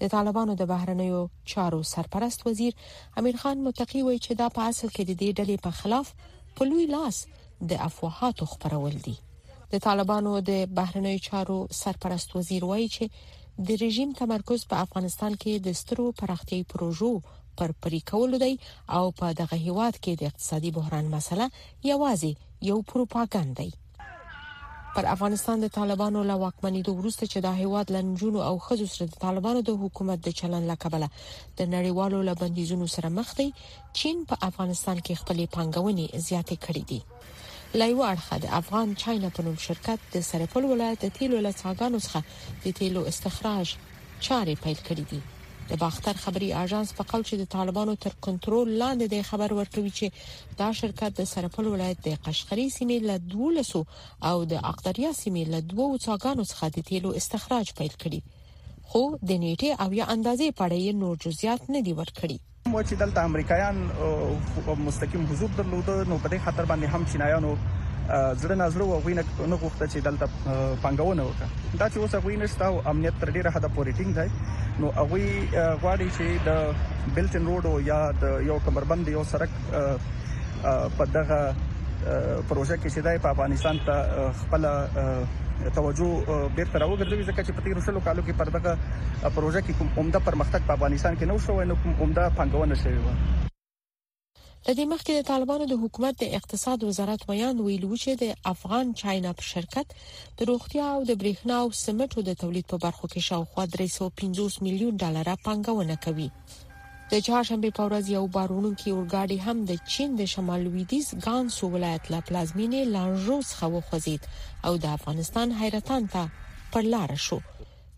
د 0.00 0.12
طالبانو 0.14 0.54
د 0.60 0.68
بهرنیو 0.72 1.22
چارو 1.52 1.80
سرپرست 1.94 2.46
وزیر 2.46 2.74
امیر 3.22 3.36
خان 3.42 3.64
متقی 3.68 4.02
وایي 4.02 4.20
چې 4.24 4.32
دا 4.42 4.48
په 4.58 4.68
اصل 4.72 4.88
کې 4.88 5.02
د 5.10 5.12
دې 5.20 5.30
ډلې 5.38 5.56
په 5.64 5.70
خلاف 5.70 6.14
په 6.56 6.62
لوی 6.70 6.86
لاس 6.96 7.26
د 7.70 7.72
افواهاتو 7.88 8.46
خبرول 8.52 8.96
دي 9.06 9.16
د 9.72 9.74
طالبانو 9.86 10.32
د 10.50 10.52
بهرنیو 10.78 11.24
چارو 11.28 11.58
سرپرست 11.82 12.28
وزیر 12.36 12.62
وایي 12.70 12.88
چې 12.96 13.04
د 13.68 13.78
رژیم 13.84 14.10
تمرکز 14.20 14.60
په 14.70 14.76
افغانستان 14.84 15.32
کې 15.42 15.52
د 15.66 15.78
سترو 15.80 16.06
پراختي 16.20 16.60
پروژو 16.72 17.10
پر 17.60 17.70
پریکول 17.84 18.30
دی 18.44 18.54
او 18.96 19.04
په 19.20 19.26
دغه 19.40 19.56
هیواد 19.66 19.94
کې 20.02 20.12
د 20.16 20.22
اقتصادي 20.30 20.70
بحران 20.76 21.06
مسله 21.16 21.46
یوازې 21.90 22.32
یو 22.68 22.78
پروپاګاندا 22.88 23.64
دی 23.66 23.70
پر 24.96 25.04
افغانستان 25.14 25.56
د 25.62 25.68
طالبانو 25.78 26.20
له 26.30 26.34
واکمنۍ 26.44 26.80
دوه 26.84 26.96
وروسته 27.00 27.24
چې 27.32 27.38
د 27.40 27.48
هیواد 27.62 27.86
لنجونو 27.96 28.40
او 28.48 28.54
خزو 28.66 28.86
سره 28.92 29.04
د 29.08 29.14
طالبانو 29.24 29.60
د 29.68 29.80
حکومت 29.82 30.18
د 30.26 30.36
چلن 30.38 30.62
لکبله 30.72 31.08
د 31.58 31.60
نړیوالو 31.74 32.18
لبندیزونو 32.28 32.86
سره 32.94 33.08
مخ 33.18 33.28
دی 33.40 33.48
چین 34.00 34.16
په 34.30 34.36
افغانستان 34.48 34.96
کې 35.04 35.20
خپلې 35.22 35.44
پانګونې 35.56 36.06
زیاتې 36.28 36.56
کړې 36.64 36.82
دي 36.92 37.00
لایو 37.80 38.02
اړخه 38.02 38.36
د 38.42 38.46
افغان 38.60 38.92
چاینا 39.02 39.28
په 39.36 39.42
نوم 39.46 39.56
شرکت 39.68 39.98
د 40.14 40.24
سرپل 40.30 40.64
ولایت 40.72 40.98
د 41.04 41.08
تیلو 41.18 41.38
لڅاګانو 41.46 41.98
څخه 42.06 42.22
د 42.66 42.76
تیلو 42.78 43.00
استخراج 43.12 43.66
چارې 44.26 44.54
پیل 44.66 44.78
کړې 44.86 45.04
دي 45.10 45.20
د 45.70 45.80
باختر 45.82 46.14
خبري 46.24 46.48
اژانس 46.62 46.90
په 46.96 47.02
قول 47.10 47.22
چې 47.28 47.34
د 47.38 47.44
طالبانو 47.56 47.94
تر 48.04 48.12
کنټرول 48.26 48.68
لاندې 48.82 49.06
د 49.14 49.26
خبر 49.30 49.50
ورکوي 49.60 49.92
چې 49.98 50.06
دا 50.60 50.68
شرکت 50.80 51.10
د 51.20 51.30
سرپل 51.32 51.64
ولایت 51.74 51.98
د 52.06 52.18
قشقري 52.26 52.66
سیمې 52.76 53.00
له 53.08 53.16
دولسو 53.34 53.80
او 54.28 54.36
د 54.52 54.66
اقدریا 54.72 55.10
سیمې 55.20 55.44
له 55.54 55.58
دوو 55.72 55.88
څاګانو 56.06 56.42
څخه 56.52 56.66
د 56.76 56.88
تیلو 56.90 57.10
استخراج 57.22 57.66
پیل 57.80 57.94
کړی 58.02 58.20
خو 58.90 59.02
د 59.28 59.30
نیټه 59.44 59.70
او 59.82 59.88
یا 60.00 60.04
اندازې 60.14 60.46
په 60.60 60.68
اړه 60.68 60.80
نور 61.04 61.14
جزئیات 61.26 61.62
نه 61.74 61.80
دي 61.88 61.92
ورکړي 62.02 62.36
و 62.76 62.82
چې 62.82 62.94
دلته 62.96 63.20
امریکایان 63.24 63.76
مستقیم 64.86 65.24
حضور 65.32 65.50
درلود 65.58 65.86
نو 66.08 66.18
په 66.24 66.28
دې 66.28 66.38
خاطر 66.46 66.64
باندې 66.68 66.86
هم 66.94 67.04
چینایانو 67.12 67.52
زړه 68.40 68.54
نازړه 68.54 68.84
وغوی 68.88 69.14
نه 69.20 69.56
غوښته 69.62 69.86
چې 69.92 69.98
دلته 70.08 70.26
پنګونه 70.82 71.22
وکړه 71.24 71.48
دا 71.80 71.88
چې 71.88 71.98
اوس 72.02 72.14
غوی 72.26 72.36
نشته 72.36 72.66
او 72.66 72.82
امنیت 72.92 73.14
تر 73.22 73.30
ډیره 73.36 73.50
حد 73.54 73.64
پورې 73.76 73.92
ټینګ 73.98 74.12
دی 74.18 74.28
نو 74.80 74.86
غوی 75.10 75.26
غواړي 75.82 76.08
چې 76.16 76.26
د 76.48 76.74
بلټن 77.14 77.42
روډ 77.46 77.64
یا 77.92 78.02
د 78.26 78.36
یو 78.50 78.58
کمربند 78.68 79.08
یو 79.14 79.24
سرک 79.32 79.50
په 80.96 81.04
دغه 81.16 81.54
پروژه 82.48 82.76
کې 82.76 82.88
چې 82.94 82.98
دای 83.08 83.18
په 83.26 83.36
افغانستان 83.36 83.80
ته 83.90 84.30
خپل 84.42 84.64
توجه 85.56 86.10
بیرته 86.56 86.78
راوګرځوي 86.82 87.24
ځکه 87.28 87.40
چې 87.46 87.54
په 87.56 87.60
تیر 87.64 87.76
شلو 87.86 88.00
کالو 88.06 88.22
کې 88.26 88.38
پر 88.38 88.48
دغه 88.56 88.72
پروژه 89.36 89.60
کې 89.66 89.72
کوم 89.78 89.88
عمده 89.98 90.18
پرمختګ 90.28 90.60
په 90.66 90.72
افغانستان 90.76 91.12
کې 91.18 91.24
نه 91.30 91.36
شو 91.44 91.52
او 91.60 91.76
کوم 91.82 91.94
عمده 92.02 92.24
پنګونه 92.40 92.74
شوی 92.82 93.00
و 93.06 93.10
لدې 94.68 94.86
مخکې 94.92 95.12
د 95.16 95.22
طالبانو 95.30 95.66
د 95.72 95.78
حکومت 95.82 96.14
د 96.20 96.24
اقتصاد 96.38 96.80
وزارت 96.84 97.20
ویان 97.28 97.56
ویلو 97.66 97.90
چې 98.02 98.10
د 98.22 98.24
افغان 98.52 98.86
چاینا 99.00 99.32
په 99.40 99.44
شرکت 99.52 99.88
د 100.40 100.50
روغتیا 100.50 100.86
او 100.94 101.00
د 101.08 101.10
برېښنا 101.22 101.54
او 101.64 101.68
سمټو 101.84 102.20
د 102.28 102.38
تولید 102.42 102.66
په 102.72 102.76
برخو 102.84 103.06
کې 103.12 103.28
شاوخوا 103.30 103.64
350 103.78 104.62
میلیون 104.68 104.96
ډالر 105.02 105.30
پانګونه 105.48 105.96
کوي 106.08 106.28
د 107.12 107.14
چهارشنبه 107.26 107.70
په 107.78 107.82
ورځ 107.88 108.04
یو 108.16 108.24
بارونکي 108.36 108.88
اورګاډي 108.92 109.38
هم 109.46 109.58
د 109.70 109.72
چین 109.92 110.10
د 110.16 110.22
شمال 110.32 110.60
لویدیز 110.66 111.06
ګانسو 111.26 111.64
ولایت 111.74 112.04
لا 112.12 112.20
پلازمینې 112.28 112.80
لانجو 112.94 113.36
څخه 113.50 113.66
وخوځید 113.74 114.22
او 114.66 114.72
د 114.82 114.84
افغانستان 114.96 115.48
حیرتان 115.60 116.02
ته 116.14 116.22
پر 116.72 116.84
لار 116.94 117.10
شو 117.26 117.38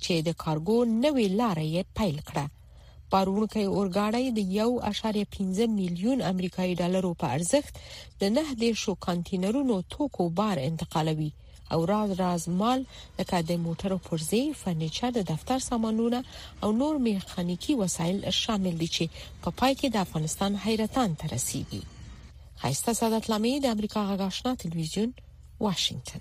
چې 0.05 0.15
د 0.27 0.31
کارګو 0.43 0.79
نوې 1.05 1.27
لارې 1.41 1.67
یې 1.75 1.83
پیل 1.99 2.19
کړه 2.29 2.45
بارونکي 3.13 3.65
اورګاډي 3.69 4.25
د 4.39 4.41
1.5 4.59 5.79
میلیون 5.81 6.19
امریکایي 6.33 6.75
ډالرو 6.81 7.13
په 7.21 7.27
ارزښت 7.37 7.73
د 8.21 8.37
نه 8.37 8.45
د 8.63 8.65
شو 8.83 8.93
کانټینرونو 9.07 9.77
توکو 9.95 10.25
بار 10.41 10.57
انتقالوي 10.71 11.33
او 11.71 11.87
راز 11.87 12.11
راز 12.21 12.49
مال 12.49 12.87
لکه 13.19 13.43
د 13.49 13.51
موټرو 13.65 13.99
پرزې 14.07 14.45
فرنیچر 14.63 15.11
د 15.17 15.19
دفتر 15.33 15.59
سامانونه 15.67 16.21
او 16.63 16.69
نور 16.81 16.95
میخانیکی 17.07 17.73
وسایل 17.83 18.19
شامل 18.43 18.75
دي 18.85 18.89
چې 18.97 19.05
په 19.43 19.49
پا 19.51 19.51
پای 19.59 19.73
کې 19.79 19.89
د 19.95 19.97
افغانستان 20.07 20.53
حیرتان 20.65 21.11
ته 21.23 21.27
رسیدي 21.35 21.83
خایسته 22.65 22.91
سعادت 23.01 23.25
لامی 23.31 23.55
د 23.67 23.69
امریکا 23.77 24.01
غاښنا 24.21 24.51
ټلویزیون 24.65 25.11
واشنگتن 25.65 26.21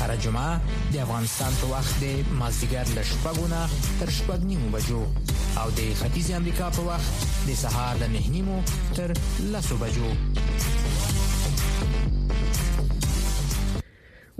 هر 0.00 0.12
جمعه 0.24 0.52
د 0.92 0.96
افغانستان 1.06 1.52
په 1.60 1.66
وخت 1.74 1.92
د 2.02 2.06
مازدیګر 2.40 2.86
له 2.96 3.02
شپږو 3.10 3.46
نه 3.52 3.60
تر 4.00 4.10
شپږ 4.18 4.40
نیمو 4.50 4.68
بجو 4.74 5.00
او 5.60 5.66
د 5.78 5.80
ختیځ 6.00 6.26
امریکا 6.40 6.66
په 6.76 6.82
وخت 6.88 7.10
د 7.48 7.50
سهار 7.62 7.92
له 8.02 8.08
نه 8.14 8.22
نیمو 8.34 8.58
تر 8.98 9.08
لسو 9.54 9.74
بجو 9.84 10.10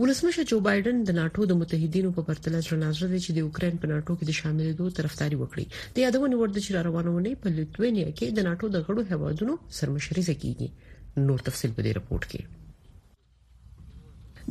ولسمشر 0.03 0.45
جو 0.51 0.57
بایدن 0.67 0.97
د 1.07 1.15
ناتو 1.19 1.47
د 1.51 1.55
متحدینو 1.61 2.11
په 2.19 2.25
پرتله 2.29 2.59
ځنازه 2.67 3.09
دي 3.13 3.19
چې 3.25 3.31
د 3.37 3.41
اوکرين 3.47 3.81
په 3.85 3.91
ناتو 3.93 4.17
کې 4.19 4.25
د 4.29 4.37
شاملېدو 4.41 4.95
طرفداري 4.99 5.41
وکړي 5.41 5.65
د 5.97 6.05
یادونه 6.05 6.37
ورده 6.43 6.61
چې 6.67 6.87
روانونه 6.89 7.35
په 7.43 7.55
لیتوانیا 7.59 8.09
کې 8.19 8.37
د 8.39 8.49
ناتو 8.51 8.71
د 8.77 8.87
غړو 8.87 9.03
هوادونو 9.13 9.59
سرمشري 9.81 10.23
زکیږي 10.29 11.27
نور 11.29 11.45
تفصيل 11.51 11.71
په 11.77 11.83
دې 11.87 11.93
رپورت 12.01 12.25
کې 12.31 12.58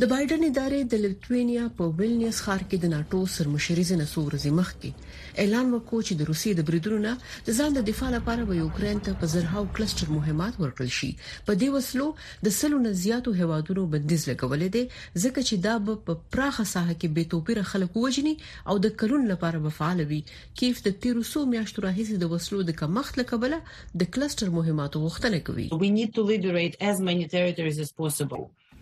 د 0.01 0.08
بایدن 0.10 0.44
ادارې 0.46 0.80
د 0.94 0.98
لیتوانیا 1.04 1.62
په 1.77 1.86
ویلنیوس 2.00 2.39
ښار 2.48 2.60
کې 2.72 2.77
د 2.82 2.89
ناتو 2.94 3.20
سرمشري 3.36 3.86
زنه 3.92 4.06
سورځي 4.10 4.50
مخ 4.58 4.68
کې 4.82 4.92
اعلان 5.44 5.72
وکړ 5.75 6.00
چې 6.08 6.18
د 6.20 6.27
روسي 6.30 6.51
د 6.60 6.66
بریدونو 6.68 7.13
د 7.48 7.58
ځان 7.60 7.72
د 7.77 7.86
دفاع 7.88 8.10
لپاره 8.16 8.46
به 8.50 8.58
یوکرين 8.60 9.00
ته 9.08 9.13
په 9.24 9.30
زرهاو 9.32 9.63
کلستر 9.80 10.12
مهمات 10.18 10.60
ورکړل 10.63 10.92
شي 10.98 11.10
په 11.48 11.56
دې 11.62 11.70
وسلو 11.77 12.06
د 12.50 12.54
سلو 12.60 12.82
نه 12.86 12.94
زیاتو 13.06 13.34
هوادونو 13.39 13.88
بندیز 13.96 14.27
لګولې 14.30 14.68
دي 14.75 14.84
ځکه 15.24 15.46
چې 15.48 15.66
دا 15.66 15.74
په 16.12 16.18
پراخه 16.38 16.68
ساحه 16.74 16.96
کې 17.01 17.10
به 17.18 17.32
توپیر 17.34 17.62
خلک 17.72 18.00
وجني 18.04 18.36
او 18.74 18.77
د 18.86 18.94
کلون 19.04 19.27
لپاره 19.34 19.63
به 19.66 19.75
فعال 19.80 20.06
وي 20.13 20.22
کیف 20.62 20.84
د 20.89 20.96
1300 21.08 21.51
میاشتو 21.56 21.86
راهیسې 21.88 22.24
د 22.25 22.34
وسلو 22.36 22.62
د 22.70 22.77
کمښت 22.84 23.22
لکبله 23.24 23.62
د 24.04 24.12
کلستر 24.18 24.54
مهماتو 24.60 25.04
غوښتنه 25.08 25.44
کوي 25.51 25.68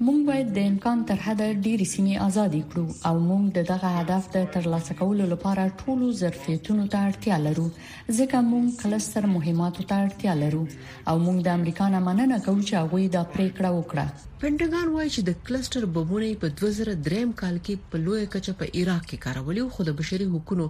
مونږ 0.03 0.25
باید 0.27 0.47
د 0.55 0.59
امکان 0.69 1.03
تر 1.09 1.15
حده 1.25 1.45
ډېری 1.65 1.85
سیمې 1.93 2.15
ازادي 2.27 2.59
کړو 2.69 2.85
او 3.09 3.15
مونږ 3.29 3.43
د 3.57 3.63
دغه 3.71 3.89
هدف 3.99 4.23
د 4.35 4.49
ترلاسه 4.55 4.93
کولو 5.01 5.23
لپاره 5.33 5.73
ټولو 5.81 6.05
ظرفیتونو 6.21 6.83
ته 6.95 7.03
اړتیا 7.09 7.37
لرو 7.45 7.67
ځکه 8.17 8.37
مونږ 8.51 8.65
کلستر 8.81 9.23
مهماتو 9.35 9.83
ته 9.91 9.95
اړتیا 10.07 10.33
لرو 10.43 10.63
او 11.09 11.15
مونږ 11.25 11.37
د 11.45 11.57
امریکا 11.59 11.85
نه 11.95 11.99
مننه 12.07 12.37
کوو 12.47 12.65
چې 12.67 12.73
هغه 12.81 12.99
دا 13.15 13.23
پریکړه 13.37 13.69
وکړه 13.77 14.05
پینټاګان 14.43 14.87
وایي 14.93 15.09
چې 15.15 15.21
د 15.27 15.33
کلسټر 15.47 15.83
بمونه 15.95 16.29
په 16.39 16.47
2003 16.61 17.19
کال 17.41 17.57
کې 17.65 17.75
په 17.91 17.99
لوی 18.05 18.23
کچه 18.33 18.53
په 18.61 18.71
عراق 18.79 19.03
کې 19.09 19.19
کارولي 19.25 19.61
او 19.65 19.67
خود 19.75 19.91
بشري 19.99 20.25
حقوقو 20.31 20.65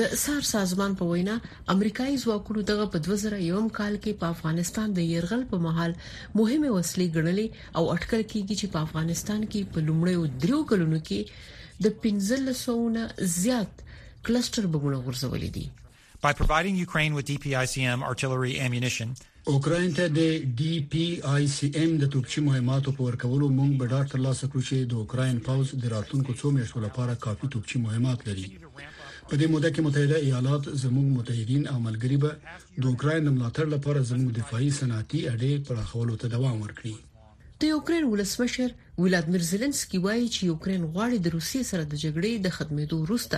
د 0.00 0.12
سار 0.24 0.46
سازمان 0.50 0.94
په 1.00 1.08
وینا 1.16 1.34
امریکایي 1.74 2.14
ځواکونو 2.24 2.64
دغه 2.68 2.86
په 2.92 3.02
2001 3.08 3.72
کال 3.78 3.96
کې 4.04 4.20
په 4.20 4.36
افغانستان 4.36 4.94
د 4.98 5.08
يرغل 5.14 5.42
په 5.54 5.62
محل 5.66 5.96
مهمه 6.02 6.70
وسلې 6.74 7.16
ګڼلې 7.16 7.80
او 7.80 7.90
اٹکل 7.94 8.22
کیږي 8.22 8.60
چې 8.60 8.74
په 8.76 8.86
افغانستان 8.88 9.42
کې 9.46 9.74
په 9.76 9.86
لومړیو 9.88 10.42
دریو 10.44 10.60
کلونو 10.74 11.00
کې 11.10 11.82
د 11.88 11.96
1500 11.96 13.32
زیات 13.40 13.82
کلسټر 14.28 14.70
بمونه 14.76 15.02
غورځولې 15.08 15.50
دي 15.58 15.66
By 16.28 16.32
providing 16.42 16.78
Ukraine 16.84 17.14
with 17.18 17.28
DPICM 17.28 18.02
artillery 18.06 18.56
ammunition, 18.64 19.14
اوکرين 19.52 19.90
ته 19.98 20.04
د 20.18 20.20
ډي 20.58 20.72
پي 20.92 21.04
آی 21.34 21.44
سي 21.56 21.66
ام 21.82 21.90
د 22.00 22.04
توپچي 22.12 22.40
مهماتو 22.48 22.92
په 22.96 23.02
ورکولو 23.08 23.46
مونږ 23.58 23.72
به 23.78 23.84
ډاډ 23.92 24.06
ترلاسه 24.12 24.44
کړو 24.52 24.62
چې 24.68 24.76
د 24.90 24.92
اوکرين 25.02 25.36
پاوز 25.46 25.68
د 25.82 25.84
راتلونکو 25.94 26.32
څو 26.40 26.50
میاشتو 26.56 26.80
لپاره 26.86 27.18
کافي 27.24 27.46
توپچي 27.52 27.78
مهمات 27.86 28.28
لري 28.28 28.44
په 29.28 29.34
دې 29.40 29.46
موده 29.52 29.68
کې 29.72 29.80
متحده 29.86 30.16
ایالات 30.26 30.62
زموږ 30.84 31.06
متحدین 31.18 31.62
او 31.72 31.78
ملګری 31.88 32.16
به 32.24 32.30
د 32.80 32.82
اوکرين 32.92 33.22
ملاتړ 33.36 33.64
لپاره 33.76 34.08
زموږ 34.10 34.28
دفاعي 34.40 34.70
صنعتي 34.80 35.20
اړې 35.32 35.52
پراخولو 35.68 36.14
ته 36.20 36.26
دوام 36.34 36.56
ورکړي 36.64 36.94
د 37.62 37.68
یوکرين 37.68 38.04
ولسمشر 38.10 38.70
ولادمیر 39.04 39.42
زيلنسکي 39.48 39.98
وایي 40.04 40.26
چې 40.34 40.40
یوکرين 40.50 40.82
غواړي 40.94 41.16
د 41.26 41.34
روسیې 41.36 41.62
سره 41.70 41.82
د 41.90 41.94
جګړې 42.04 42.32
د 42.46 42.54
ختمېدو 42.56 42.96
وروسته 43.00 43.36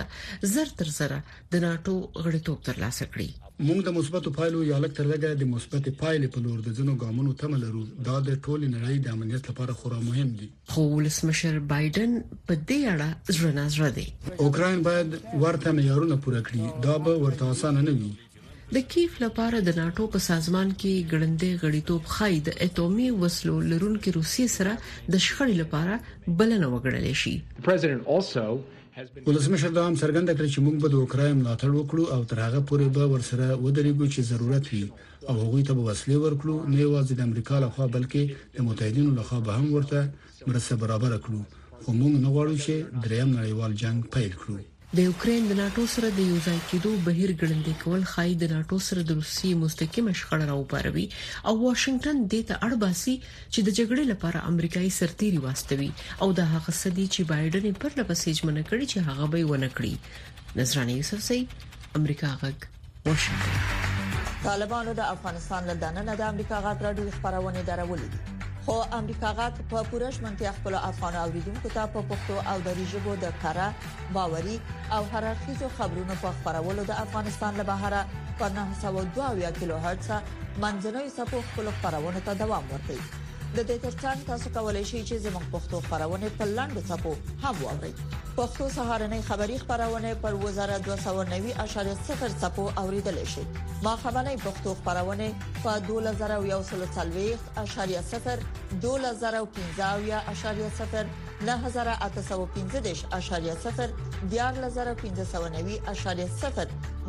زر 0.53 0.67
تر 0.81 0.87
زره 0.99 1.17
د 1.55 1.63
ناتو 1.65 1.93
غړیتوب 2.25 2.57
ترلاسه 2.69 3.05
کړي 3.13 3.29
موږ 3.67 3.79
د 3.87 3.97
مثبتو 3.99 4.29
پایلو 4.39 4.59
یا 4.71 4.77
لک 4.85 4.91
تر 5.01 5.05
لګه 5.13 5.29
د 5.41 5.51
مثبتې 5.53 5.91
پایلې 6.01 6.27
په 6.33 6.39
لور 6.47 6.63
د 6.67 6.79
ځینو 6.79 6.93
ګامونو 7.05 7.35
تمه 7.45 7.57
لرو 7.65 7.83
دا 8.07 8.15
د 8.27 8.29
ټولې 8.45 8.67
نړۍ 8.75 8.95
د 9.07 9.13
امنیت 9.17 9.43
لپاره 9.53 9.77
خورا 9.83 9.99
مهم 10.09 10.29
دي 10.43 10.49
خو 10.73 10.81
ولسمشر 10.97 11.59
بایدن 11.73 12.17
په 12.47 12.53
دې 12.67 12.81
اړه 12.95 13.37
ځرناز 13.37 13.79
را 13.83 13.91
دي 13.99 14.07
اوکرين 14.43 14.87
باید 14.91 15.19
ورته 15.45 15.79
معیارونه 15.79 16.19
پوره 16.27 16.41
کړي 16.49 16.85
دا 16.89 16.95
به 17.07 17.19
ورته 17.25 17.55
اسانه 17.55 17.85
نه 17.89 17.97
وي 17.99 18.13
د 18.75 18.77
کیف 18.93 19.13
لپاره 19.21 19.57
د 19.65 19.69
ناتو 19.77 20.03
په 20.13 20.19
سازمان 20.27 20.69
کې 20.81 21.07
ګړندې 21.09 21.49
غړیتوب 21.63 22.03
خای 22.13 22.37
د 22.45 22.55
اټومي 22.65 23.09
وسلو 23.23 23.55
لرونکو 23.71 24.13
روسي 24.17 24.45
سره 24.57 24.71
د 25.15 25.21
شخړې 25.25 25.55
لپاره 25.61 25.93
بلنه 26.39 26.69
وګڼل 26.73 27.05
شي 27.21 27.33
ولسمشر 27.67 29.71
دا 29.77 29.83
هم 29.87 29.95
څرګنده 30.01 30.33
کړ 30.39 30.45
چې 30.53 30.63
موږ 30.65 30.75
به 30.83 30.87
د 30.95 30.97
اوکراین 31.03 31.35
ملاتړ 31.43 31.69
وکړو 31.75 32.03
او 32.15 32.19
تر 32.33 32.37
هغه 32.45 32.59
پورې 32.71 32.87
به 32.95 33.03
ورسره 33.13 33.45
ودرېږو 33.63 34.05
چې 34.15 34.27
ضرورت 34.31 34.65
وي 34.73 34.83
او 35.29 35.33
هغوی 35.43 35.63
ته 35.69 35.73
به 35.77 35.83
وسلې 35.89 36.15
ورکړو 36.25 36.53
نه 36.73 36.77
یوازې 36.85 37.13
د 37.15 37.21
امریکا 37.29 37.55
لخوا 37.67 37.85
بلکې 37.97 38.21
د 38.59 38.61
متحدینو 38.71 39.11
لخوا 39.21 39.39
به 39.47 39.51
هم 39.61 39.67
ورته 39.77 39.97
مرسته 40.49 40.73
برابر 40.85 41.11
کړو 41.27 41.41
خو 41.83 41.91
موږ 42.01 42.13
نه 42.23 42.29
غواړو 42.33 42.55
چې 42.65 42.73
دریم 43.07 43.29
نړیوال 43.39 43.71
جنگ 43.83 43.97
پیل 44.17 44.33
کړو 44.41 44.57
د 44.97 45.01
یوکرين 45.09 45.45
د 45.49 45.53
ناتو 45.57 45.83
سره 45.91 46.09
د 46.15 46.17
یوځای 46.31 46.57
کېدو 46.71 46.89
بهیر 47.05 47.31
ګړندې 47.41 47.73
کول 47.83 48.01
خای 48.11 48.31
د 48.41 48.49
ناتو 48.53 48.75
سره 48.87 49.01
د 49.11 49.15
روسي 49.21 49.49
مستقیم 49.63 50.05
شخړه 50.19 50.45
راوپاروي 50.51 51.05
او 51.47 51.53
واشنگټن 51.67 52.17
د 52.33 52.43
ته 52.49 52.55
اړباسي 52.67 53.15
چې 53.53 53.59
د 53.63 53.69
جګړې 53.79 54.03
لپاره 54.11 54.43
امریکایي 54.51 54.91
سرتيري 54.99 55.39
واستوي 55.45 55.89
او 56.25 56.27
د 56.41 56.51
هغه 56.53 56.71
سدي 56.81 57.05
چې 57.15 57.27
بایدن 57.31 57.65
پر 57.81 57.91
لپسې 58.01 58.29
ژمنه 58.41 58.61
کړې 58.69 58.85
چې 58.91 58.97
هغه 59.07 59.25
به 59.31 59.41
ونه 59.51 59.69
کړی 59.75 59.93
نظرانه 60.59 60.91
یوسف 60.99 61.19
سي 61.29 61.39
امریکا 62.01 62.29
غک 62.43 62.69
واشنگټن 63.09 64.45
طالبانو 64.47 64.95
د 65.03 65.11
افغانستان 65.17 65.71
له 65.73 65.77
دننه 65.87 66.17
د 66.23 66.29
امریکا 66.33 66.63
غاټ 66.69 66.87
راډیو 66.89 67.19
خبرونه 67.19 67.67
درولې 67.71 68.23
خو 68.67 68.75
امریکا 68.97 69.29
غاټ 69.37 69.55
په 69.71 69.79
پوره 69.91 70.09
شمنتیا 70.17 70.51
خپل 70.57 70.73
افغان 70.89 71.13
اوریدونکو 71.25 71.67
ته 71.75 71.81
په 71.95 71.99
پښتو 72.11 72.35
او 72.51 72.53
دری 72.67 72.85
ژبه 72.93 73.13
د 73.23 73.33
کاره 73.43 73.65
باوري 74.17 74.55
او 74.97 74.99
هررخیزو 75.15 75.67
خبرونو 75.79 76.15
په 76.23 76.29
خبرولو 76.45 76.83
د 76.91 77.01
افغانستان 77.05 77.51
له 77.61 77.65
بهره 77.71 78.01
په 78.43 78.49
902 78.59 79.51
کیلو 79.57 79.77
هرتز 79.87 80.09
منځنوي 80.63 81.09
سپو 81.17 81.37
خپل 81.49 81.65
خبرونه 81.81 82.19
ته 82.29 82.33
دوام 82.43 82.63
ورکوي 82.73 83.05
د 83.57 83.59
دې 83.69 83.75
ترڅنګ 83.85 84.17
تاسو 84.27 84.47
کولای 84.53 84.85
شئ 84.91 84.99
چې 85.07 85.17
زموږ 85.23 85.43
پښتو 85.55 85.77
خبرونه 85.87 86.27
په 86.37 86.43
لاندې 86.51 86.81
ټکو 86.91 87.11
هم 87.41 87.55
واورئ 87.63 87.91
پښتو 88.37 88.63
سهارنۍ 88.77 89.19
خبری 89.27 89.57
خبرونه 89.63 90.13
پر 90.23 90.37
وزارت 90.45 90.79
290.0 90.87 92.37
ټکو 92.43 92.63
اوریدل 92.83 93.19
شي 93.33 93.43
ما 93.87 93.93
خبرنۍ 94.05 94.37
پښتو 94.45 94.69
خبرونه 94.79 95.27
په 95.65 95.73
2040.0 95.89 98.33
2015.0 98.87 100.67
9015.0 101.51 102.73
1001590.0 102.87 104.29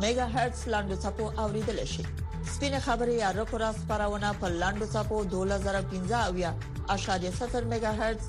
میگا 0.05 0.25
هرتز 0.37 0.61
لاندې 0.75 0.95
ټکو 1.07 1.25
اوریدل 1.47 1.79
شي 1.95 2.05
سپینه 2.53 2.79
خبري 2.79 3.13
یا 3.13 3.31
رکو 3.31 3.57
را 3.57 3.71
خبرونه 3.71 4.33
په 4.33 4.47
لاندو 4.47 4.85
صفو 4.85 5.23
2015 5.25 6.27
اویا 6.27 6.53
اشاریه 6.89 7.29
0 7.31 7.63
میگا 7.63 7.91
هرتز 7.91 8.25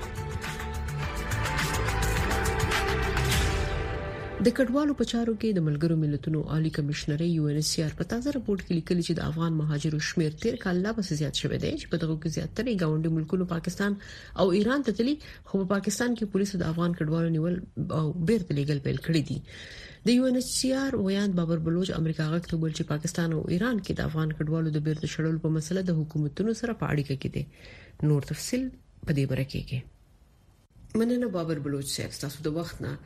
د 4.45 4.49
کډوالو 4.57 4.93
په 4.99 5.05
چارو 5.11 5.33
کې 5.41 5.49
د 5.55 5.59
ملګرو 5.67 5.95
ملتونو 6.03 6.39
عالی 6.53 6.69
کمشنري 6.77 7.25
یو 7.37 7.43
ان 7.49 7.57
ایس 7.61 7.71
آر 7.87 7.91
په 7.99 8.07
تازه 8.13 8.31
راپورټ 8.35 8.61
کې 8.65 8.77
لیکلي 8.79 9.03
چې 9.07 9.13
د 9.17 9.21
افغان 9.31 9.53
مهاجرو 9.59 9.99
شمیر 10.07 10.37
تیر 10.43 10.55
کال 10.63 10.77
لا 10.85 10.91
پس 10.99 11.11
زیات 11.19 11.35
شوی 11.41 11.59
دی 11.65 11.71
چې 11.81 11.91
په 11.91 11.97
دغه 12.05 12.15
کې 12.21 12.29
زیاتره 12.37 12.77
ګاونډي 12.81 13.11
ملکونو 13.19 13.45
پاکستان 13.53 13.97
او 14.43 14.47
ایران 14.61 14.85
ته 14.89 14.95
تللی 15.01 15.15
خو 15.49 15.59
په 15.63 15.69
پاکستان 15.73 16.17
کې 16.17 16.31
پولیسو 16.37 16.61
د 16.63 16.73
افغان 16.75 16.97
کډوالو 16.99 17.29
نیول 17.37 17.59
او 18.01 18.05
بیرته 18.33 18.57
لیګل 18.63 18.81
پیل 18.89 18.99
کړی 19.11 19.23
دی 19.31 20.11
د 20.11 20.15
یو 20.19 20.25
ان 20.33 20.41
ایچ 20.43 20.51
آر 20.81 20.97
ویان 21.05 21.37
بابر 21.41 21.63
بلوچ 21.71 21.91
امریکا 22.01 22.29
غوښتل 22.35 22.61
بول 22.67 22.73
چې 22.77 22.91
پاکستان 22.97 23.37
او 23.39 23.43
ایران 23.53 23.83
کې 23.85 24.03
د 24.03 24.09
افغان 24.13 24.35
کډوالو 24.39 24.75
د 24.79 24.85
بیرته 24.91 25.13
شړلو 25.15 25.45
په 25.49 25.55
مسله 25.59 25.87
د 25.91 26.01
حکومتونو 26.03 26.57
سره 26.65 26.79
په 26.85 26.93
اړیکه 26.95 27.23
کې 27.23 27.27
دي 27.37 28.11
نور 28.11 28.29
تفصيل 28.35 28.65
په 28.75 29.15
دې 29.15 29.25
برخه 29.35 29.63
کې 29.73 30.97
مننه 31.03 31.33
بابر 31.37 31.65
بلوچ 31.69 31.97
صاحب 31.99 32.21
تاسو 32.25 32.47
د 32.49 32.57
وخت 32.63 32.85
نه 32.89 32.97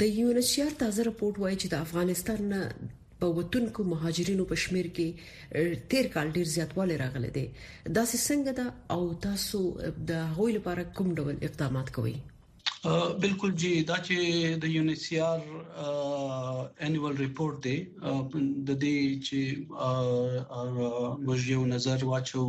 د 0.00 0.02
یونیسیار 0.20 0.70
تازه 0.82 1.02
راپورټ 1.08 1.34
وایي 1.42 1.56
چې 1.62 1.66
د 1.70 1.74
افغانستان 1.86 2.38
نه 2.52 2.60
په 3.20 3.26
وطنکو 3.38 3.80
مهاجرینو 3.92 4.44
په 4.50 4.56
شمیر 4.64 4.86
کې 4.96 5.08
تیر 5.90 6.06
کال 6.14 6.28
ډیر 6.36 6.46
زیاتوالی 6.56 6.96
راغلی 7.04 7.30
دی 7.36 7.46
دا 7.96 8.02
څنګه 8.26 8.52
دا 8.60 8.66
او 8.94 9.00
تاسو 9.28 9.58
د 10.10 10.12
هغوی 10.30 10.52
لپاره 10.58 10.82
کوم 10.96 11.08
ډول 11.18 11.34
اقدامات 11.48 11.88
کوئ 11.98 12.14
بالکل 13.22 13.50
جی 13.62 13.72
دا 13.90 13.96
چې 14.06 14.16
د 14.62 14.64
یونیسیار 14.76 15.38
انیوال 16.86 17.14
ریپورت 17.24 17.56
دی 17.66 17.76
د 17.98 18.70
دې 18.82 18.98
چې 19.26 19.38
موږ 21.28 21.40
یو 21.54 21.62
نظر 21.74 21.98
واچو 22.10 22.44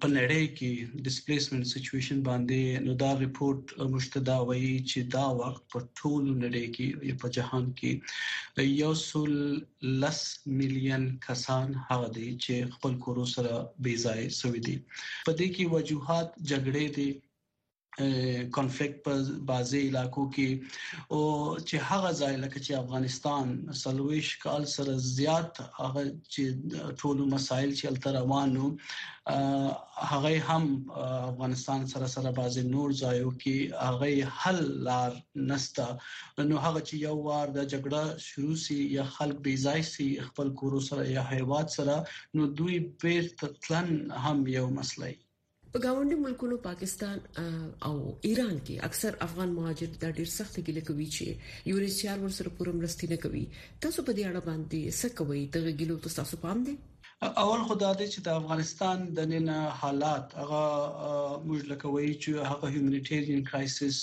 په 0.00 0.06
نړۍ 0.18 0.44
کې 0.58 0.70
ډیسپلیسمنت 1.06 1.66
سچويشن 1.74 2.18
باندې 2.28 2.60
نو 2.86 2.92
دا 3.02 3.10
ریپورت 3.24 3.60
مشتدا 3.94 4.36
وایي 4.48 4.72
چې 4.90 4.98
دا 5.16 5.26
وخت 5.40 5.62
په 5.72 5.78
ټول 5.98 6.22
نړۍ 6.44 6.66
کې 6.74 6.86
په 7.22 7.26
جهان 7.36 7.64
کې 7.78 7.90
یو 8.82 8.92
سل 9.08 9.32
لس 10.02 10.18
میلیون 10.60 11.04
کسان 11.26 11.68
هغه 11.88 12.08
دي 12.16 12.28
چې 12.44 12.54
خپل 12.74 12.92
کورو 13.04 13.24
سره 13.34 13.52
بيځای 13.86 14.22
سوي 14.40 14.60
دي 14.66 14.76
په 15.28 15.32
دې 15.38 15.48
کې 15.54 15.64
وجوهات 15.76 16.28
جګړې 16.50 16.86
دي 16.96 17.10
کانفلیکټ 18.56 18.96
په 19.06 19.14
بازي 19.48 19.80
علاقو 19.88 20.22
کې 20.34 20.48
او 21.14 21.20
چې 21.68 21.76
هغه 21.88 22.10
ځای 22.20 22.34
لکه 22.44 22.58
چې 22.64 22.72
افغانستان 22.82 23.46
سلويش 23.82 24.28
کال 24.44 24.62
سره 24.76 24.92
زیات 25.18 25.54
هغه 25.80 26.02
چې 26.32 26.42
ټول 27.00 27.18
مسایل 27.34 27.70
چې 27.80 27.84
التر 27.92 28.14
روانو 28.22 28.66
هغه 30.12 30.30
هم 30.48 30.64
افغانستان 31.32 31.80
سره 31.94 32.06
سره 32.14 32.30
بازي 32.38 32.62
نور 32.76 32.88
ځایو 33.02 33.30
کې 33.42 33.56
هغه 33.86 34.10
حل 34.40 34.60
لار 34.88 35.12
نستا 35.50 35.88
نو 36.50 36.56
هغه 36.64 36.80
چې 36.88 36.94
یو 37.08 37.16
وار 37.28 37.46
د 37.58 37.70
جګړه 37.72 38.02
شروع 38.28 38.56
سي 38.66 38.78
یا 38.98 39.04
خلک 39.18 39.36
بي 39.48 39.54
ځای 39.66 39.80
سي 39.94 40.08
خپل 40.30 40.48
کورو 40.62 40.80
سره 40.88 41.02
یا 41.16 41.22
حیوانات 41.32 41.68
سره 41.78 41.96
نو 42.36 42.42
دوی 42.60 42.76
پیر 43.04 43.22
تتلن 43.40 43.88
هم 44.24 44.38
یو 44.58 44.66
مسله 44.78 45.12
په 45.74 45.78
گاونډي 45.84 46.16
ملکونو 46.22 46.56
پاکستان 46.64 47.18
او 47.86 47.92
ایران 48.28 48.58
کې 48.64 48.74
اکثر 48.88 49.14
افغان 49.26 49.52
مهاجر 49.58 49.92
د 50.02 50.10
ډیر 50.18 50.28
سخت 50.38 50.54
ګیله 50.66 50.82
کوي 50.88 51.06
چې 51.14 51.70
یورسيال 51.70 52.18
ورسره 52.24 52.54
پوره 52.58 52.72
مرستې 52.80 53.06
نه 53.12 53.18
کوي 53.26 53.44
تاسو 53.82 54.04
په 54.08 54.12
دې 54.16 54.24
اړه 54.30 54.42
باندې 54.48 54.80
څه 55.00 55.06
کوي 55.18 55.40
دغه 55.56 55.70
ګیلو 55.80 56.02
تاسو 56.18 56.36
پام 56.44 56.58
دی 56.66 56.74
اول 57.44 57.60
خدای 57.70 57.92
دې 58.00 58.08
چې 58.12 58.20
د 58.26 58.28
افغانستان 58.40 58.96
د 59.20 59.30
نن 59.32 59.48
حالات 59.84 60.26
هغه 60.40 60.64
موږ 61.46 61.60
لکوي 61.72 62.10
چې 62.22 62.30
هغه 62.50 62.66
هیومانټیرین 62.76 63.40
کرایسس 63.50 63.96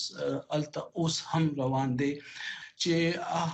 الته 0.58 0.79
اوس 1.03 1.15
هم 1.32 1.43
روان 1.63 1.89
دي 2.03 2.12
چې 2.83 2.97